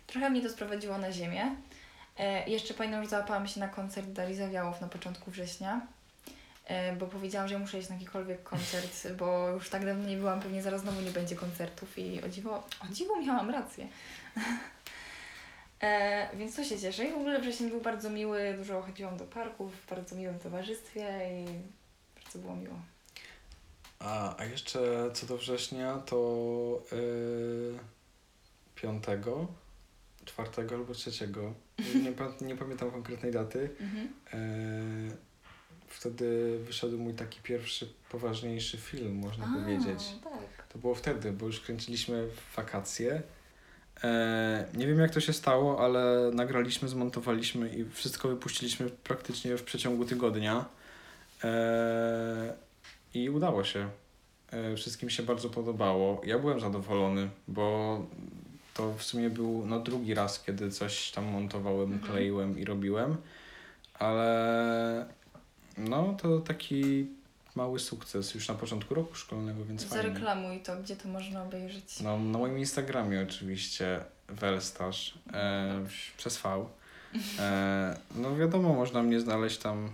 trochę 0.07 0.29
mnie 0.29 0.41
to 0.41 0.49
sprowadziło 0.49 0.97
na 0.97 1.11
ziemię. 1.11 1.55
E, 2.17 2.49
jeszcze 2.49 2.73
pamiętam, 2.73 3.04
że 3.04 3.10
załapałam 3.10 3.47
się 3.47 3.60
na 3.60 3.67
koncert 3.67 4.08
Darii 4.08 4.36
Zawiałów 4.36 4.82
na 4.82 4.88
początku 4.88 5.32
września. 5.32 5.88
E, 6.65 6.95
bo 6.95 7.08
powiedziałam, 7.08 7.47
że 7.47 7.60
muszę 7.60 7.80
iść 7.80 7.89
na 7.89 7.95
jakikolwiek 7.95 8.43
koncert, 8.43 9.08
bo 9.19 9.49
już 9.49 9.69
tak 9.69 9.86
dawno 9.86 10.10
nie 10.10 10.17
byłam, 10.17 10.41
pewnie 10.41 10.62
zaraz 10.62 10.82
znowu 10.82 11.01
nie 11.01 11.12
będzie 11.12 11.36
koncertów 11.36 11.97
i 11.97 12.23
o 12.23 12.30
dziwo, 12.30 12.63
o 12.89 12.93
dziwo 12.93 13.21
miałam 13.21 13.49
rację. 13.49 13.88
e, 15.82 16.38
więc 16.38 16.56
to 16.56 16.63
się 16.63 16.80
cieszę 16.80 17.06
i 17.06 17.12
w 17.12 17.15
ogóle 17.15 17.41
wrzesień 17.41 17.69
był 17.69 17.82
bardzo 17.82 18.10
miły, 18.10 18.54
dużo 18.58 18.82
chodziłam 18.82 19.17
do 19.17 19.25
parków 19.25 19.75
w 19.75 19.89
bardzo 19.89 20.15
miłym 20.15 20.39
towarzystwie 20.39 21.30
i 21.32 21.45
bardzo 22.23 22.39
było 22.39 22.56
miło. 22.56 22.75
A, 23.99 24.38
a 24.38 24.45
jeszcze 24.45 24.80
co 25.13 25.25
do 25.25 25.38
września, 25.38 25.97
to 25.97 26.82
yy, 26.91 27.80
piątego, 28.75 29.47
czwartego 30.25 30.75
albo 30.75 30.93
trzeciego, 30.93 31.53
nie, 32.03 32.11
pa- 32.11 32.33
nie 32.45 32.55
pamiętam 32.55 32.91
konkretnej 32.91 33.31
daty, 33.31 33.69
Mhm. 33.81 34.07
yy, 35.09 35.15
wtedy 35.88 36.59
wyszedł 36.65 36.97
mój 36.97 37.13
taki 37.13 37.39
pierwszy 37.43 37.93
poważniejszy 38.09 38.77
film, 38.77 39.15
można 39.15 39.45
A, 39.45 39.53
powiedzieć. 39.63 40.03
tak. 40.23 40.67
To 40.73 40.77
było 40.79 40.95
wtedy, 40.95 41.31
bo 41.31 41.45
już 41.45 41.59
kręciliśmy 41.59 42.27
wakacje. 42.55 43.21
E, 44.03 44.67
nie 44.73 44.88
wiem 44.88 44.99
jak 44.99 45.11
to 45.11 45.19
się 45.19 45.33
stało, 45.33 45.85
ale 45.85 46.31
nagraliśmy, 46.33 46.88
zmontowaliśmy 46.89 47.69
i 47.69 47.85
wszystko 47.89 48.27
wypuściliśmy 48.29 48.89
praktycznie 48.89 49.57
w 49.57 49.63
przeciągu 49.63 50.05
tygodnia. 50.05 50.65
E, 51.43 52.53
I 53.13 53.29
udało 53.29 53.63
się. 53.63 53.89
E, 54.51 54.75
wszystkim 54.75 55.09
się 55.09 55.23
bardzo 55.23 55.49
podobało. 55.49 56.21
Ja 56.25 56.39
byłem 56.39 56.59
zadowolony, 56.59 57.29
bo 57.47 57.99
to 58.75 58.93
w 58.93 59.03
sumie 59.03 59.29
był 59.29 59.65
no, 59.65 59.79
drugi 59.79 60.13
raz, 60.13 60.43
kiedy 60.43 60.71
coś 60.71 61.11
tam 61.11 61.25
montowałem, 61.25 61.93
Mhm. 61.93 62.11
kleiłem 62.11 62.59
i 62.59 62.65
robiłem. 62.65 63.17
Ale 63.99 65.05
no 65.77 66.17
to 66.21 66.39
taki 66.39 67.07
mały 67.55 67.79
sukces 67.79 68.33
już 68.35 68.47
na 68.47 68.53
początku 68.55 68.95
roku 68.95 69.15
szkolnego, 69.15 69.65
więc 69.65 69.83
fajnie. 69.85 70.03
Zareklamuj 70.03 70.59
to, 70.59 70.77
gdzie 70.77 70.95
to 70.95 71.07
można 71.07 71.43
obejrzeć. 71.43 71.99
No, 71.99 72.19
na 72.19 72.38
moim 72.38 72.57
Instagramie 72.59 73.21
oczywiście 73.29 73.99
Welstaż 74.27 75.13
e, 75.33 75.85
przez 76.17 76.38
V. 76.38 76.65
E, 77.39 77.97
no 78.15 78.35
wiadomo, 78.35 78.73
można 78.73 79.03
mnie 79.03 79.19
znaleźć 79.19 79.57
tam 79.57 79.89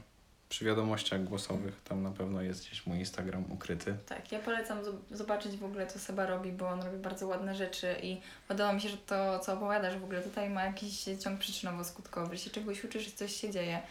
przy 0.51 0.65
wiadomościach 0.65 1.23
głosowych. 1.23 1.81
Tam 1.83 2.03
na 2.03 2.11
pewno 2.11 2.41
jest 2.41 2.65
gdzieś 2.67 2.85
mój 2.87 2.97
Instagram 2.97 3.51
ukryty. 3.51 3.95
Tak, 4.09 4.31
ja 4.31 4.39
polecam 4.39 4.83
zob- 4.83 5.01
zobaczyć 5.11 5.57
w 5.57 5.63
ogóle, 5.63 5.87
co 5.87 5.99
Seba 5.99 6.25
robi, 6.25 6.51
bo 6.51 6.69
on 6.69 6.81
robi 6.81 6.97
bardzo 6.97 7.27
ładne 7.27 7.55
rzeczy 7.55 7.95
i 8.03 8.21
podoba 8.47 8.73
mi 8.73 8.81
się, 8.81 8.89
że 8.89 8.97
to, 8.97 9.39
co 9.39 9.53
opowiadasz 9.53 9.97
w 9.97 10.03
ogóle 10.03 10.21
tutaj 10.21 10.49
ma 10.49 10.65
jakiś 10.65 11.03
ciąg 11.03 11.39
przyczynowo-skutkowy, 11.39 12.35
się 12.35 12.49
czegoś 12.49 12.83
uczysz 12.83 13.11
coś 13.11 13.35
się 13.35 13.49
dzieje. 13.51 13.81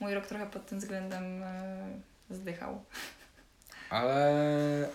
Mój 0.00 0.14
rok 0.14 0.26
trochę 0.26 0.46
pod 0.46 0.66
tym 0.66 0.78
względem 0.78 1.42
e, 1.42 1.86
zdychał. 2.30 2.84
Ale 3.90 4.88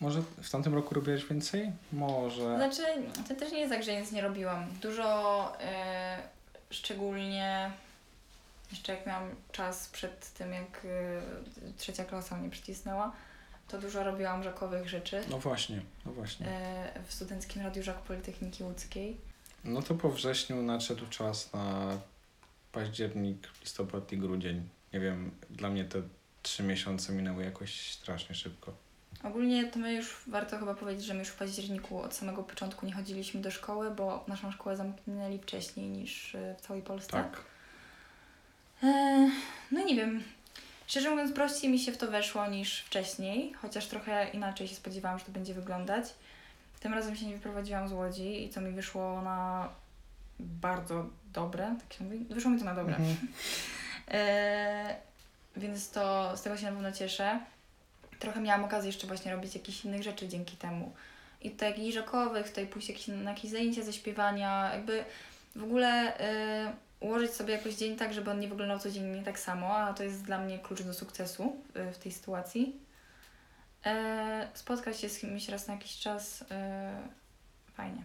może 0.00 0.22
w 0.42 0.50
tamtym 0.50 0.74
roku 0.74 0.94
robiłeś 0.94 1.24
więcej? 1.26 1.72
Może. 1.92 2.56
Znaczy, 2.56 2.82
to 3.28 3.34
też 3.34 3.52
nie 3.52 3.60
jest 3.60 3.72
tak, 3.72 3.82
że 3.82 4.00
nic 4.00 4.12
nie 4.12 4.22
robiłam. 4.22 4.66
Dużo, 4.82 5.52
e, 5.60 6.18
szczególnie 6.70 7.70
jeszcze 8.70 8.94
jak 8.94 9.06
miałam 9.06 9.30
czas 9.52 9.88
przed 9.88 10.32
tym, 10.32 10.52
jak 10.52 10.82
e, 10.84 11.72
trzecia 11.78 12.04
klasa 12.04 12.36
mnie 12.36 12.50
przycisnęła, 12.50 13.12
to 13.68 13.78
dużo 13.78 14.04
robiłam 14.04 14.42
żakowych 14.42 14.88
rzeczy 14.88 15.22
No 15.30 15.38
właśnie, 15.38 15.80
no 16.06 16.12
właśnie. 16.12 16.46
e, 16.48 17.02
w 17.06 17.12
Studenckim 17.12 17.62
Radiu 17.62 17.82
Żak 17.82 17.98
Politechniki 17.98 18.64
Łódzkiej. 18.64 19.16
No 19.64 19.82
to 19.82 19.94
po 19.94 20.10
wrześniu 20.10 20.62
nadszedł 20.62 21.06
czas 21.06 21.52
na 21.52 21.98
październik, 22.72 23.48
listopad 23.60 24.12
i 24.12 24.18
grudzień. 24.18 24.68
Nie 24.92 25.00
wiem, 25.00 25.30
dla 25.50 25.68
mnie 25.70 25.84
te 25.84 26.02
trzy 26.42 26.62
miesiące 26.62 27.12
minęły 27.12 27.44
jakoś 27.44 27.92
strasznie 27.92 28.34
szybko. 28.34 28.72
Ogólnie 29.24 29.64
to 29.70 29.78
my 29.78 29.94
już, 29.94 30.16
warto 30.26 30.58
chyba 30.58 30.74
powiedzieć, 30.74 31.04
że 31.04 31.14
my 31.14 31.18
już 31.20 31.28
w 31.28 31.36
październiku 31.36 32.00
od 32.02 32.14
samego 32.14 32.42
początku 32.42 32.86
nie 32.86 32.92
chodziliśmy 32.92 33.40
do 33.40 33.50
szkoły, 33.50 33.90
bo 33.90 34.24
naszą 34.28 34.52
szkołę 34.52 34.76
zamknęli 34.76 35.38
wcześniej 35.38 35.88
niż 35.88 36.34
e, 36.34 36.54
w 36.58 36.60
całej 36.60 36.82
Polsce. 36.82 37.12
Tak. 37.12 37.44
E, 38.82 39.30
no 39.70 39.84
nie 39.84 39.96
wiem. 39.96 40.22
Szczerze 40.86 41.10
mówiąc, 41.10 41.32
prościej 41.32 41.70
mi 41.70 41.78
się 41.78 41.92
w 41.92 41.96
to 41.96 42.10
weszło 42.10 42.46
niż 42.46 42.80
wcześniej, 42.80 43.52
chociaż 43.52 43.86
trochę 43.86 44.30
inaczej 44.30 44.68
się 44.68 44.74
spodziewałam, 44.74 45.18
że 45.18 45.24
to 45.24 45.32
będzie 45.32 45.54
wyglądać. 45.54 46.04
Tym 46.80 46.94
razem 46.94 47.16
się 47.16 47.26
nie 47.26 47.34
wyprowadziłam 47.34 47.88
z 47.88 47.92
Łodzi 47.92 48.44
i 48.44 48.50
co 48.50 48.60
mi 48.60 48.72
wyszło 48.72 49.22
na 49.22 49.68
bardzo 50.40 51.06
dobre, 51.32 51.76
tak 51.80 51.92
się 51.98 52.04
mówi? 52.04 52.18
Wyszło 52.30 52.50
mi 52.50 52.58
to 52.58 52.64
na 52.64 52.74
dobre. 52.74 52.96
Mhm. 52.96 53.16
E, 54.12 54.96
więc 55.56 55.90
to 55.90 56.36
z 56.36 56.42
tego 56.42 56.56
się 56.56 56.64
na 56.66 56.72
pewno 56.72 56.92
cieszę. 56.92 57.40
Trochę 58.18 58.40
miałam 58.40 58.64
okazję 58.64 58.88
jeszcze 58.88 59.06
właśnie 59.06 59.32
robić 59.32 59.54
jakichś 59.54 59.84
innych 59.84 60.02
rzeczy 60.02 60.28
dzięki 60.28 60.56
temu. 60.56 60.92
I 61.42 61.50
tutaj 61.50 61.70
jakichś 61.70 61.94
żakowych, 61.94 62.48
tutaj 62.48 62.66
pójść 62.66 62.88
jakieś, 62.88 63.08
na 63.08 63.30
jakieś 63.30 63.50
zajęcia 63.50 63.82
ze 63.82 63.92
śpiewania, 63.92 64.70
jakby 64.74 65.04
w 65.56 65.64
ogóle 65.64 66.18
e, 66.18 66.72
ułożyć 67.00 67.30
sobie 67.30 67.54
jakoś 67.54 67.74
dzień 67.74 67.96
tak, 67.96 68.14
żeby 68.14 68.30
on 68.30 68.40
nie 68.40 68.48
wyglądał 68.48 68.78
codziennie 68.78 69.22
tak 69.22 69.38
samo, 69.38 69.76
a 69.76 69.94
to 69.94 70.02
jest 70.02 70.24
dla 70.24 70.38
mnie 70.38 70.58
klucz 70.58 70.82
do 70.82 70.94
sukcesu 70.94 71.56
w, 71.74 71.94
w 71.94 71.98
tej 71.98 72.12
sytuacji. 72.12 72.76
E, 73.86 74.48
spotkać 74.54 75.00
się 75.00 75.08
z 75.08 75.18
kimś 75.18 75.48
raz 75.48 75.68
na 75.68 75.74
jakiś 75.74 75.98
czas 75.98 76.44
e, 76.50 77.08
fajnie. 77.74 78.04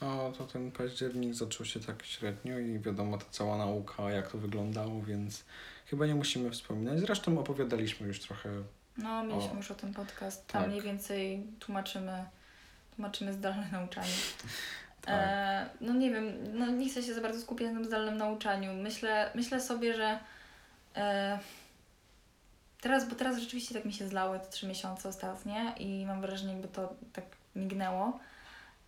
O, 0.00 0.32
to 0.38 0.44
ten 0.44 0.72
październik 0.72 1.34
zaczął 1.34 1.66
się 1.66 1.80
tak 1.80 2.04
średnio 2.04 2.58
i 2.58 2.78
wiadomo 2.78 3.18
ta 3.18 3.24
cała 3.30 3.56
nauka, 3.56 4.10
jak 4.10 4.32
to 4.32 4.38
wyglądało, 4.38 5.02
więc 5.02 5.44
chyba 5.86 6.06
nie 6.06 6.14
musimy 6.14 6.50
wspominać. 6.50 7.00
Zresztą 7.00 7.38
opowiadaliśmy 7.38 8.06
już 8.06 8.20
trochę. 8.20 8.48
No, 8.98 9.24
mieliśmy 9.24 9.52
O. 9.52 9.56
już 9.56 9.70
o 9.70 9.74
tym 9.74 9.94
podcast. 9.94 10.46
Tam 10.46 10.62
Tak. 10.62 10.70
mniej 10.70 10.82
więcej 10.82 11.46
tłumaczymy, 11.58 12.24
tłumaczymy 12.96 13.32
zdalne 13.32 13.68
nauczanie. 13.72 14.08
Tak. 15.02 15.14
E, 15.14 15.66
no 15.80 15.92
nie 15.92 16.10
wiem, 16.10 16.32
no 16.58 16.66
nie 16.66 16.88
chcę 16.88 17.02
się 17.02 17.14
za 17.14 17.20
bardzo 17.20 17.40
skupiać 17.40 17.68
na 17.68 17.74
tym 17.74 17.84
zdalnym 17.84 18.16
nauczaniu. 18.16 18.74
Myślę, 18.74 19.30
myślę 19.34 19.60
sobie, 19.60 19.94
że 19.94 20.18
e, 20.96 21.38
teraz, 22.80 23.08
bo 23.08 23.14
teraz 23.14 23.38
rzeczywiście 23.38 23.74
tak 23.74 23.84
mi 23.84 23.92
się 23.92 24.08
zlały 24.08 24.40
te 24.40 24.46
trzy 24.46 24.66
miesiące 24.66 25.08
ostatnie 25.08 25.74
i 25.78 26.06
mam 26.06 26.20
wrażenie, 26.20 26.52
jakby 26.52 26.68
to 26.68 26.94
tak 27.12 27.24
mignęło. 27.56 28.20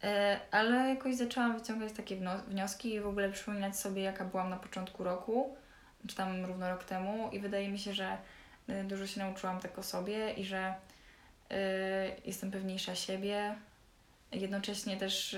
E, 0.03 0.41
ale 0.51 0.89
jakoś 0.89 1.17
zaczęłam 1.17 1.59
wyciągać 1.59 1.93
takie 1.93 2.17
wnioski 2.49 2.95
i 2.95 3.01
w 3.01 3.07
ogóle 3.07 3.31
przypominać 3.31 3.77
sobie, 3.77 4.03
jaka 4.03 4.25
byłam 4.25 4.51
na 4.51 4.57
początku 4.57 5.05
roku, 5.05 5.57
czy 6.07 6.17
tam 6.17 6.45
równo 6.45 6.71
rok 6.71 6.85
temu 6.85 7.31
i 7.31 7.41
wydaje 7.41 7.69
mi 7.69 7.79
się, 7.79 7.95
że 7.95 8.17
y, 8.69 8.85
dużo 8.85 9.07
się 9.07 9.21
nauczyłam 9.21 9.61
tak 9.61 9.79
o 9.79 9.83
sobie 9.83 10.33
i 10.33 10.45
że 10.45 10.75
y, 11.53 11.55
jestem 12.25 12.51
pewniejsza 12.51 12.95
siebie. 12.95 13.55
Jednocześnie 14.33 14.97
też 14.97 15.37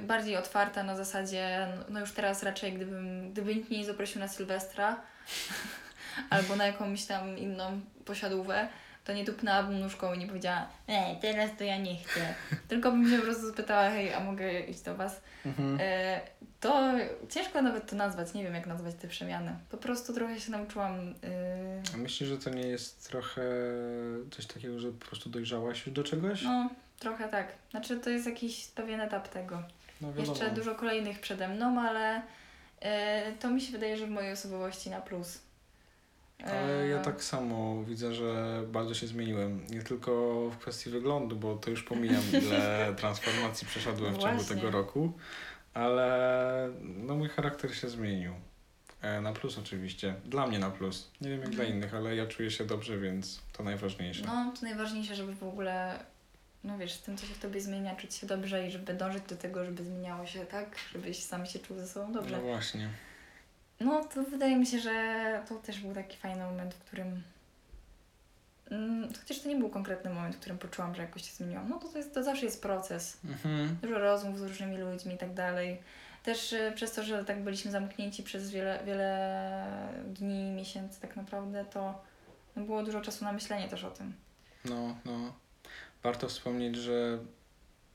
bardziej 0.00 0.36
otwarta 0.36 0.82
na 0.82 0.96
zasadzie, 0.96 1.68
no- 1.88 2.00
już 2.00 2.12
teraz 2.12 2.42
raczej 2.42 2.72
gdybym, 2.72 3.32
gdyby 3.32 3.54
nikt 3.54 3.70
mnie 3.70 3.78
nie 3.78 3.84
zaprosił 3.84 4.20
na 4.20 4.28
Sylwestra 4.28 4.96
albo 6.30 6.56
na 6.56 6.66
jakąś 6.66 7.04
tam 7.04 7.38
inną 7.38 7.80
posiadówę, 8.04 8.68
to 9.04 9.12
nie 9.12 9.24
tupnęłabym 9.24 9.80
nóżką 9.80 10.14
i 10.14 10.18
nie 10.18 10.26
powiedziała, 10.26 10.66
nie, 10.88 11.16
teraz 11.20 11.50
to 11.58 11.64
ja 11.64 11.76
nie 11.78 11.96
chcę. 11.96 12.34
Tylko 12.68 12.90
bym 12.90 13.10
się 13.10 13.16
po 13.16 13.22
prostu 13.22 13.52
spytała, 13.52 13.90
hej, 13.90 14.14
a 14.14 14.20
mogę 14.20 14.60
iść 14.60 14.80
do 14.80 14.94
Was? 14.94 15.20
Mhm. 15.46 15.78
E, 15.80 16.20
to 16.60 16.92
ciężko 17.28 17.62
nawet 17.62 17.90
to 17.90 17.96
nazwać, 17.96 18.34
nie 18.34 18.44
wiem 18.44 18.54
jak 18.54 18.66
nazwać 18.66 18.94
te 18.94 19.08
przemiany. 19.08 19.56
Po 19.70 19.76
prostu 19.76 20.12
trochę 20.14 20.40
się 20.40 20.50
nauczyłam. 20.50 21.00
y, 21.00 21.14
A 21.94 21.96
myślisz, 21.96 22.28
że 22.28 22.38
to 22.38 22.50
nie 22.50 22.66
jest 22.66 23.08
trochę 23.08 23.42
coś 24.30 24.46
takiego, 24.46 24.78
że 24.78 24.92
po 24.92 25.06
prostu 25.06 25.30
dojrzałaś 25.30 25.86
już 25.86 25.94
do 25.94 26.04
czegoś? 26.04 26.42
no, 26.42 26.70
trochę 26.98 27.28
tak. 27.28 27.52
Znaczy, 27.70 27.96
to 27.96 28.10
jest 28.10 28.26
jakiś 28.26 28.66
pewien 28.66 29.00
etap 29.00 29.28
tego. 29.28 29.62
No. 30.00 30.08
Jeszcze 30.16 30.50
dużo 30.50 30.74
kolejnych 30.74 31.20
przede 31.20 31.48
mną, 31.48 31.80
ale 31.80 32.22
e, 32.80 33.32
to 33.32 33.50
mi 33.50 33.60
się 33.60 33.72
wydaje, 33.72 33.96
że 33.96 34.06
w 34.06 34.10
mojej 34.10 34.32
osobowości 34.32 34.90
na 34.90 35.00
plus. 35.00 35.38
Ale 36.44 36.88
ja 36.88 37.00
E, 37.00 37.02
tak 37.04 37.24
samo 37.24 37.84
widzę, 37.84 38.14
że 38.14 38.62
bardzo 38.72 38.94
się 38.94 39.06
zmieniłem. 39.06 39.66
Nie 39.70 39.82
tylko 39.82 40.10
w 40.50 40.58
kwestii 40.58 40.90
wyglądu, 40.90 41.36
bo 41.36 41.56
to 41.56 41.70
już 41.70 41.82
pomijam, 41.82 42.22
ile 42.42 42.92
transformacji 43.00 43.66
przeszedłem 43.66 44.14
w 44.14 44.18
ciągu 44.18 44.36
Właśnie. 44.36 44.56
tego 44.56 44.70
roku, 44.70 45.12
ale 45.74 46.68
no 46.80 47.14
mój 47.16 47.28
charakter 47.28 47.74
się 47.76 47.88
zmienił. 47.88 48.32
E, 49.02 49.20
Na 49.20 49.32
plus 49.32 49.58
oczywiście. 49.58 50.14
Dla 50.24 50.46
mnie 50.46 50.58
na 50.58 50.70
plus. 50.70 51.10
Nie 51.20 51.30
wiem 51.30 51.40
jak 51.40 51.50
dla 51.50 51.64
Mhm. 51.64 51.78
innych, 51.78 51.94
ale 51.94 52.16
ja 52.16 52.26
czuję 52.26 52.50
się 52.50 52.64
dobrze, 52.66 52.98
więc 52.98 53.40
to 53.52 53.62
najważniejsze. 53.62 54.22
No, 54.26 54.52
to 54.60 54.62
najważniejsze, 54.66 55.14
żeby 55.14 55.34
w 55.34 55.42
ogóle, 55.42 56.04
no 56.64 56.78
wiesz, 56.78 56.92
z 56.92 57.02
tym, 57.02 57.16
co 57.16 57.26
się 57.26 57.34
w 57.34 57.38
tobie 57.38 57.60
zmienia, 57.60 57.96
czuć 57.96 58.14
się 58.14 58.26
dobrze 58.26 58.66
i 58.68 58.70
żeby 58.70 58.94
dążyć 58.94 59.22
do 59.28 59.36
tego, 59.36 59.64
żeby 59.64 59.84
zmieniało 59.84 60.26
się 60.26 60.46
tak, 60.46 60.76
żebyś 60.92 61.22
sam 61.22 61.46
się 61.46 61.58
czuł 61.58 61.76
ze 61.78 61.88
sobą 61.88 62.12
dobrze. 62.12 62.36
No 62.36 62.42
właśnie. 62.42 62.88
No, 63.84 64.04
to 64.04 64.22
wydaje 64.22 64.56
mi 64.56 64.66
się, 64.66 64.78
że 64.78 65.42
to 65.48 65.54
też 65.54 65.80
był 65.80 65.94
taki 65.94 66.16
fajny 66.16 66.44
moment, 66.44 66.74
w 66.74 66.78
którym. 66.78 67.22
Mm, 68.70 69.08
chociaż 69.20 69.40
to 69.40 69.48
nie 69.48 69.56
był 69.56 69.68
konkretny 69.68 70.10
moment, 70.10 70.36
w 70.36 70.38
którym 70.38 70.58
poczułam, 70.58 70.94
że 70.94 71.02
jakoś 71.02 71.22
się 71.22 71.32
zmieniłam. 71.32 71.68
No 71.68 71.78
to, 71.78 71.88
to, 71.88 71.98
jest, 71.98 72.14
to 72.14 72.22
zawsze 72.22 72.44
jest 72.44 72.62
proces. 72.62 73.18
Mhm. 73.24 73.76
Dużo 73.82 73.98
rozmów 73.98 74.38
z 74.38 74.42
różnymi 74.42 74.78
ludźmi 74.78 75.14
i 75.14 75.18
tak 75.18 75.34
dalej. 75.34 75.82
Też 76.22 76.52
y, 76.52 76.72
przez 76.74 76.92
to, 76.92 77.02
że 77.02 77.24
tak 77.24 77.44
byliśmy 77.44 77.70
zamknięci 77.70 78.22
przez 78.22 78.50
wiele, 78.50 78.82
wiele 78.86 79.88
dni, 80.06 80.52
miesięcy 80.52 81.00
tak 81.00 81.16
naprawdę, 81.16 81.64
to 81.64 82.02
no, 82.56 82.64
było 82.64 82.82
dużo 82.82 83.00
czasu 83.00 83.24
na 83.24 83.32
myślenie 83.32 83.68
też 83.68 83.84
o 83.84 83.90
tym. 83.90 84.12
No, 84.64 84.96
no. 85.04 85.32
Warto 86.02 86.28
wspomnieć, 86.28 86.76
że 86.76 87.18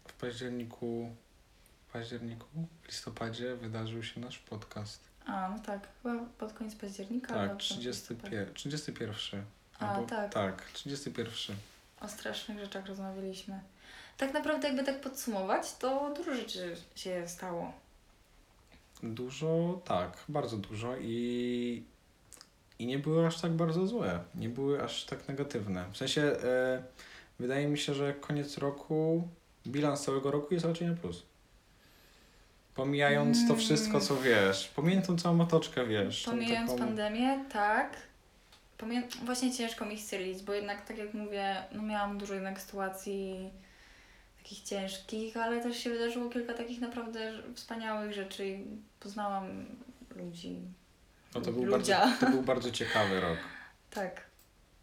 w 0.08 0.14
październiku, 0.14 1.10
w 1.88 1.92
październiku, 1.94 2.48
w 2.82 2.88
listopadzie 2.88 3.56
wydarzył 3.56 4.04
się 4.04 4.22
nasz 4.22 4.40
podcast. 4.40 5.08
A, 5.28 5.50
no 5.50 5.60
tak, 5.60 5.88
chyba 6.04 6.26
pod 6.38 6.54
koniec 6.54 6.76
października. 6.76 7.34
Tak, 7.34 7.50
pod 7.52 7.60
31. 7.60 7.92
listopada. 7.92 8.54
31. 8.54 9.44
A, 9.80 9.96
Albo- 9.96 10.08
tak. 10.08 10.34
Tak, 10.34 10.66
31. 10.74 11.56
O 12.02 12.08
strasznych 12.08 12.60
rzeczach 12.60 12.86
rozmawialiśmy. 12.86 13.60
Tak 14.18 14.34
naprawdę, 14.34 14.68
jakby 14.68 14.84
tak 14.84 15.02
podsumować, 15.02 15.76
to 15.76 16.14
dużo 16.16 16.36
rzeczy 16.36 16.76
się 16.96 17.28
stało. 17.28 17.74
Dużo, 19.04 19.82
tak, 19.86 20.18
bardzo 20.30 20.58
dużo 20.58 20.98
i, 20.98 21.84
i 22.80 22.86
nie 22.86 23.00
były 23.00 23.28
aż 23.28 23.42
tak 23.42 23.52
bardzo 23.52 23.88
złe. 23.88 24.24
Nie 24.36 24.50
były 24.50 24.84
aż 24.84 25.06
tak 25.06 25.28
negatywne. 25.28 25.86
W 25.92 25.98
sensie, 25.98 26.22
e, 26.22 26.84
wydaje 27.40 27.68
mi 27.68 27.78
się, 27.78 27.94
że 27.94 28.14
koniec 28.14 28.58
roku, 28.58 29.28
bilans 29.68 30.04
całego 30.04 30.32
roku 30.32 30.54
jest 30.54 30.66
raczej 30.66 30.88
na 30.88 30.96
plus. 30.96 31.24
Pomijając 32.78 33.48
to 33.48 33.56
wszystko, 33.56 34.00
co 34.02 34.16
wiesz, 34.22 34.68
pomijając 34.76 35.08
tą 35.08 35.18
całą 35.18 35.42
otoczkę, 35.42 35.86
wiesz. 35.86 36.24
tą 36.24 36.32
Pomijając 36.32 36.72
taką- 36.72 36.86
pandemię, 36.86 37.40
tak. 37.54 37.90
Pomija- 38.80 39.26
Właśnie 39.26 39.54
ciężko 39.54 39.86
mi 39.86 40.00
strzelić, 40.00 40.44
bo 40.44 40.54
jednak, 40.54 40.86
tak 40.88 40.98
jak 40.98 41.14
mówię, 41.14 41.56
no 41.72 41.82
miałam 41.84 42.18
dużo 42.18 42.34
jednak 42.34 42.62
sytuacji 42.62 43.50
takich 44.38 44.62
ciężkich, 44.64 45.38
ale 45.38 45.62
też 45.64 45.78
się 45.78 45.90
wydarzyło 45.90 46.30
kilka 46.30 46.54
takich 46.54 46.82
naprawdę 46.82 47.32
wspaniałych 47.56 48.14
rzeczy 48.14 48.48
i 48.48 48.66
poznałam 49.00 49.66
ludzi. 50.16 50.56
No 51.36 51.42
to 51.42 51.52
był, 51.52 51.62
bardzo, 51.62 51.78
Ludzia. 51.78 52.12
to 52.20 52.30
był 52.30 52.42
bardzo 52.42 52.72
ciekawy 52.72 53.20
rok. 53.20 53.38
Tak. 53.92 54.22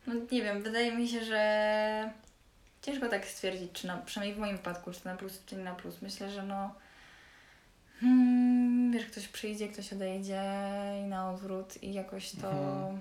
No 0.06 0.14
nie 0.32 0.42
wiem, 0.42 0.62
wydaje 0.62 0.92
mi 0.96 1.08
się, 1.08 1.24
że 1.24 2.10
ciężko 2.82 3.08
tak 3.08 3.26
stwierdzić, 3.26 3.72
czy 3.72 3.86
na, 3.86 3.96
przynajmniej 3.96 4.36
w 4.36 4.40
moim 4.40 4.56
wypadku, 4.56 4.92
czy 4.92 5.04
na 5.06 5.16
plus, 5.16 5.42
czy 5.46 5.56
nie 5.56 5.64
na 5.64 5.74
plus. 5.74 5.94
Myślę, 6.02 6.30
że 6.30 6.42
no 6.42 6.74
hmm, 8.08 8.92
wiesz, 8.92 9.06
ktoś 9.06 9.28
przyjdzie, 9.28 9.68
ktoś 9.68 9.92
odejdzie 9.92 10.42
i 11.04 11.06
na 11.06 11.30
odwrót 11.30 11.82
i 11.82 11.92
jakoś 11.92 12.30
to 12.30 12.50
Mhm. 12.50 13.00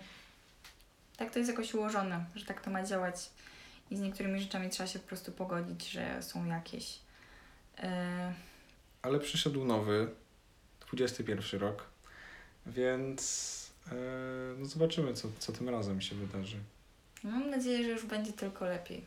tak 1.18 1.32
to 1.32 1.40
jest 1.40 1.52
jakoś 1.52 1.74
ułożone, 1.74 2.26
że 2.36 2.46
tak 2.46 2.62
to 2.62 2.72
ma 2.72 2.84
działać 2.84 3.30
i 3.92 3.98
z 3.98 4.02
niektórymi 4.02 4.40
rzeczami 4.42 4.70
trzeba 4.70 4.88
się 4.88 5.00
po 5.00 5.08
prostu 5.08 5.32
pogodzić, 5.32 5.90
że 5.92 6.24
są 6.24 6.46
jakieś. 6.46 7.00
E, 7.80 8.34
Ale 9.02 9.20
przyszedł 9.20 9.66
nowy, 9.66 10.10
21 10.92 11.60
rok, 11.60 11.86
więc 12.66 13.54
e, 13.92 13.96
no 14.58 14.66
zobaczymy, 14.66 15.14
co, 15.14 15.28
co 15.40 15.52
tym 15.52 15.70
razem 15.70 16.02
się 16.02 16.16
wydarzy. 16.16 16.58
Mam 17.24 17.50
nadzieję, 17.50 17.84
że 17.84 17.90
już 17.90 18.06
będzie 18.06 18.34
tylko 18.34 18.66
lepiej. 18.66 19.06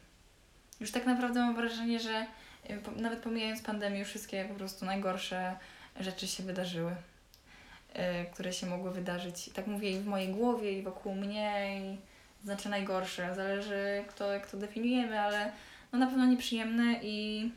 Już 0.80 0.90
tak 0.90 1.06
naprawdę 1.06 1.40
mam 1.40 1.56
wrażenie, 1.56 2.00
że 2.00 2.26
y, 2.70 2.76
po- 2.78 2.90
nawet 2.90 3.18
pomijając 3.20 3.62
pandemię, 3.62 4.04
wszystkie 4.04 4.44
po 4.44 4.54
prostu 4.54 4.84
najgorsze 4.84 5.56
rzeczy 6.00 6.26
się 6.26 6.42
wydarzyły, 6.42 6.90
y, 6.90 8.32
które 8.32 8.52
się 8.52 8.66
mogły 8.66 8.90
wydarzyć. 8.90 9.50
Tak 9.54 9.66
mówię 9.66 9.90
i 9.90 9.98
w 9.98 10.06
mojej 10.06 10.28
głowie, 10.28 10.72
i 10.72 10.82
wokół 10.82 11.14
mnie, 11.14 11.80
i 11.80 11.98
znaczy 12.44 12.68
najgorsze. 12.68 13.34
Zależy, 13.34 14.04
kto, 14.08 14.32
jak 14.32 14.50
to 14.50 14.56
definiujemy, 14.56 15.20
ale 15.20 15.52
no 15.92 15.98
na 15.98 16.06
pewno 16.06 16.26
nieprzyjemne 16.26 17.00
i 17.02 17.50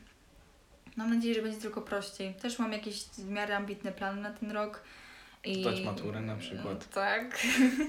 mam 0.96 1.14
nadzieję, 1.14 1.34
że 1.34 1.42
będzie 1.42 1.60
tylko 1.60 1.82
prościej. 1.82 2.34
Też 2.34 2.58
mam 2.58 2.72
jakieś 2.72 3.04
w 3.04 3.28
miarę 3.28 3.56
ambitne 3.56 3.92
plany 3.92 4.22
na 4.22 4.30
ten 4.30 4.50
rok. 4.50 4.82
I, 5.44 5.62
Zdać 5.62 5.80
maturę 5.80 6.20
na 6.20 6.36
przykład. 6.36 6.90
Tak. 6.90 7.38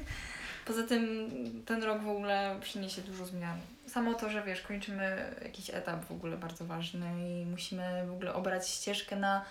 Poza 0.67 0.83
tym 0.83 1.29
ten 1.65 1.83
rok 1.83 2.01
w 2.01 2.09
ogóle 2.09 2.57
przyniesie 2.61 3.01
dużo 3.01 3.25
zmian. 3.25 3.57
Samo 3.87 4.13
to, 4.13 4.29
że 4.29 4.43
wiesz, 4.43 4.61
kończymy 4.61 5.35
jakiś 5.43 5.69
etap 5.69 6.05
w 6.05 6.11
ogóle 6.11 6.37
bardzo 6.37 6.65
ważny 6.65 7.07
i 7.29 7.45
musimy 7.45 8.03
w 8.07 8.11
ogóle 8.11 8.33
obrać 8.33 8.69
ścieżkę 8.69 9.15
na 9.15 9.45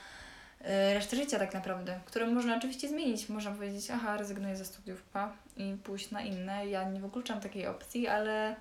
resztę 0.95 1.17
życia 1.17 1.39
tak 1.39 1.55
naprawdę, 1.55 2.01
którą 2.07 2.31
można 2.35 2.57
oczywiście 2.57 2.89
zmienić. 2.89 3.29
Można 3.29 3.51
powiedzieć, 3.51 3.91
aha, 3.91 4.17
rezygnuję 4.17 4.57
ze 4.57 4.65
studiów 4.65 5.03
pa 5.03 5.33
i 5.57 5.77
pójść 5.85 6.11
na 6.11 6.21
inne. 6.23 6.67
Ja 6.67 6.85
nie 6.85 7.01
wykluczam 7.01 7.41
takiej 7.41 7.67
opcji, 7.67 8.09
ale 8.09 8.57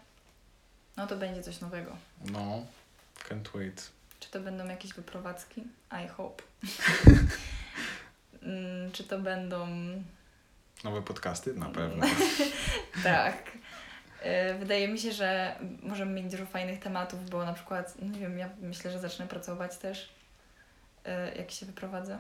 no 0.97 1.07
to 1.07 1.15
będzie 1.17 1.43
coś 1.43 1.62
nowego. 1.62 1.95
No, 2.25 2.65
can't 3.29 3.57
wait. 3.57 3.91
Czy 4.19 4.29
to 4.31 4.39
będą 4.39 4.65
jakieś 4.67 4.93
wyprowadzki? 4.93 5.63
I 6.05 6.07
hope. 6.07 6.43
Mm, 8.43 8.91
Czy 8.91 9.03
to 9.03 9.19
będą 9.19 9.67
Nowe 10.83 11.01
podcasty? 11.01 11.53
Na 11.53 11.69
pewno. 11.69 12.05
Tak. 13.03 13.51
E, 14.21 14.53
Wydaje 14.53 14.88
mi 14.88 14.99
się, 14.99 15.12
że 15.12 15.55
możemy 15.83 16.21
mieć 16.21 16.31
dużo 16.31 16.45
fajnych 16.45 16.79
tematów, 16.79 17.29
bo 17.29 17.45
na 17.45 17.53
przykład, 17.53 17.93
no 18.01 18.07
nie 18.07 18.19
wiem, 18.19 18.38
ja 18.38 18.49
myślę, 18.62 18.91
że 18.91 18.99
zacznę 18.99 19.27
pracować 19.27 19.77
też, 19.77 20.09
jak 21.38 21.52
się 21.52 21.65
wyprowadzę. 21.65 22.19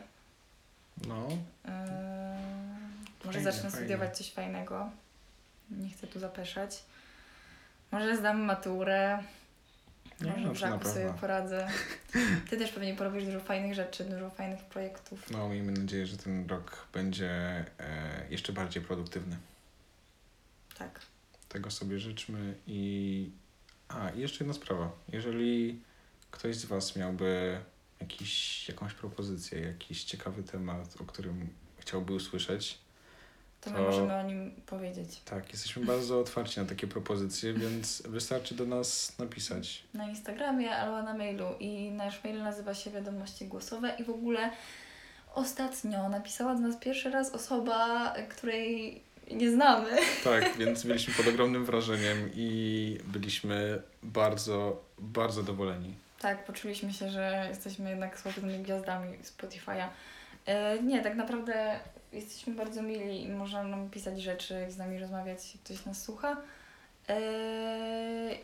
No, 1.07 1.27
E, 1.65 2.39
Może 3.25 3.41
zacznę 3.41 3.71
studiować 3.71 4.17
coś 4.17 4.31
fajnego. 4.31 4.89
Nie 5.71 5.89
chcę 5.89 6.07
tu 6.07 6.19
zapeszać. 6.19 6.83
Może 7.91 8.17
zdam 8.17 8.41
maturę. 8.41 9.23
Nie, 10.21 10.31
Może 10.31 10.41
no 10.47 10.55
żaku 10.55 10.89
sobie 10.89 11.13
poradzę. 11.21 11.67
Ty 12.49 12.57
też 12.57 12.71
pewnie 12.71 12.95
porobisz 12.95 13.25
dużo 13.25 13.39
fajnych 13.39 13.73
rzeczy, 13.73 14.03
dużo 14.03 14.29
fajnych 14.29 14.59
projektów. 14.59 15.31
no 15.31 15.49
miejmy 15.49 15.71
nadzieję, 15.71 16.05
że 16.07 16.17
ten 16.17 16.47
rok 16.47 16.87
będzie 16.93 17.29
e, 17.29 17.65
jeszcze 18.29 18.53
bardziej 18.53 18.83
produktywny. 18.83 19.37
Tak. 20.77 20.99
Tego 21.49 21.71
sobie 21.71 21.99
życzmy 21.99 22.53
i... 22.67 23.29
A, 23.87 24.09
i 24.09 24.19
jeszcze 24.19 24.43
jedna 24.43 24.53
sprawa. 24.53 24.91
Jeżeli 25.11 25.81
ktoś 26.31 26.55
z 26.55 26.65
Was 26.65 26.95
miałby 26.95 27.59
jakiś, 28.01 28.67
jakąś 28.69 28.93
propozycję, 28.93 29.59
jakiś 29.59 30.03
ciekawy 30.03 30.43
temat, 30.43 30.95
o 31.01 31.05
którym 31.05 31.49
chciałby 31.77 32.13
usłyszeć, 32.13 32.77
To 33.61 33.69
my 33.69 33.75
To- 33.77 33.83
możemy 33.83 34.13
o 34.15 34.23
nim 34.23 34.51
powiedzieć. 34.65 35.21
tak, 35.25 35.51
jesteśmy 35.53 35.85
bardzo 35.85 36.19
otwarci 36.25 36.59
na 36.59 36.65
takie 36.65 36.87
propozycje, 36.87 37.53
więc 37.53 38.01
wystarczy 38.05 38.55
do 38.55 38.65
nas 38.65 39.17
napisać. 39.19 39.83
na 39.93 40.09
Instagramie 40.09 40.71
albo 40.75 41.03
na 41.03 41.13
mailu 41.13 41.45
i 41.59 41.91
nasz 41.91 42.23
mail 42.23 42.43
nazywa 42.43 42.73
się 42.73 42.91
Wiadomości 42.91 43.45
Głosowe 43.45 43.95
i 43.99 44.03
w 44.03 44.09
ogóle 44.09 44.51
ostatnio 45.35 46.09
napisała 46.09 46.55
do 46.55 46.59
nas 46.61 46.75
pierwszy 46.77 47.09
raz 47.09 47.31
osoba, 47.31 48.13
której 48.29 49.01
nie 49.31 49.51
znamy. 49.51 49.89
Tak, 50.23 50.53
więc 50.59 50.83
byliśmy 50.85 51.13
pod 51.13 51.27
ogromnym 51.27 51.65
wrażeniem 51.65 52.29
i 52.33 52.97
byliśmy 53.07 53.81
bardzo, 54.03 54.83
bardzo 54.99 55.41
zadowoleni. 55.41 55.93
Tak, 56.19 56.45
poczuliśmy 56.45 56.93
się, 56.93 57.09
że 57.09 57.45
jesteśmy 57.49 57.89
jednak 57.89 58.19
sławnymi 58.19 58.63
gwiazdami 58.63 59.17
Spotify'a. 59.17 59.87
E, 60.45 60.83
nie, 60.83 61.01
tak 61.01 61.15
naprawdę 61.15 61.79
jesteśmy 62.13 62.53
bardzo 62.53 62.81
mili 62.81 63.23
i 63.23 63.29
można 63.29 63.63
nam 63.63 63.89
pisać 63.89 64.21
rzeczy, 64.21 64.65
z 64.69 64.77
nami 64.77 64.99
rozmawiać, 64.99 65.55
jak 65.55 65.63
ktoś 65.63 65.85
nas 65.85 66.01
słucha. 66.01 66.37
E, 67.09 67.21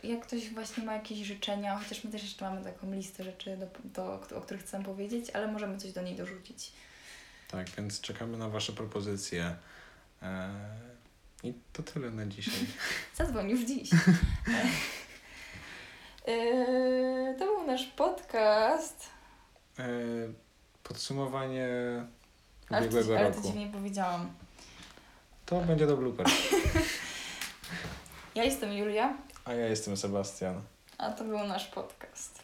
jak 0.03 0.21
ktoś 0.21 0.49
właśnie 0.49 0.83
ma 0.83 0.93
jakieś 0.93 1.19
życzenia, 1.19 1.77
chociaż 1.77 2.03
my 2.03 2.11
też 2.11 2.23
jeszcze 2.23 2.45
mamy 2.45 2.63
taką 2.63 2.93
listę 2.93 3.23
rzeczy, 3.23 3.57
do, 3.57 3.67
do, 3.83 4.37
o 4.37 4.41
których 4.41 4.63
chcę 4.63 4.83
powiedzieć, 4.83 5.29
ale 5.29 5.47
możemy 5.47 5.77
coś 5.77 5.91
do 5.91 6.01
niej 6.01 6.15
dorzucić. 6.15 6.71
Tak, 7.51 7.69
więc 7.69 8.01
czekamy 8.01 8.37
na 8.37 8.49
Wasze 8.49 8.73
propozycje. 8.73 9.55
Eee, 10.21 10.49
I 11.43 11.53
to 11.73 11.83
tyle 11.83 12.11
na 12.11 12.25
dzisiaj. 12.25 12.65
Zadzwoń 13.17 13.49
już 13.49 13.61
dziś. 13.61 13.89
Eee, 16.27 17.35
to 17.39 17.45
był 17.45 17.63
nasz 17.67 17.85
podcast. 17.85 19.09
Eee, 19.79 19.85
podsumowanie 20.83 21.67
Ale 22.69 22.81
to, 22.81 22.85
ubiegłego 22.95 23.19
ale 23.19 23.29
to 23.31 23.35
roku. 23.37 23.47
dziwnie 23.47 23.67
powiedziałam. 23.73 24.33
To 25.45 25.61
będzie 25.61 25.87
do 25.87 25.97
blooper. 25.97 26.25
Ja 28.35 28.43
jestem 28.43 28.73
Julia, 28.73 29.17
A 29.45 29.53
ja 29.53 29.65
jestem 29.67 29.97
Sebastian. 29.97 30.61
a 30.97 31.11
to 31.11 31.23
był 31.23 31.39
nasz 31.39 31.67
podcast. 31.67 32.39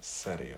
Serio. 0.00 0.56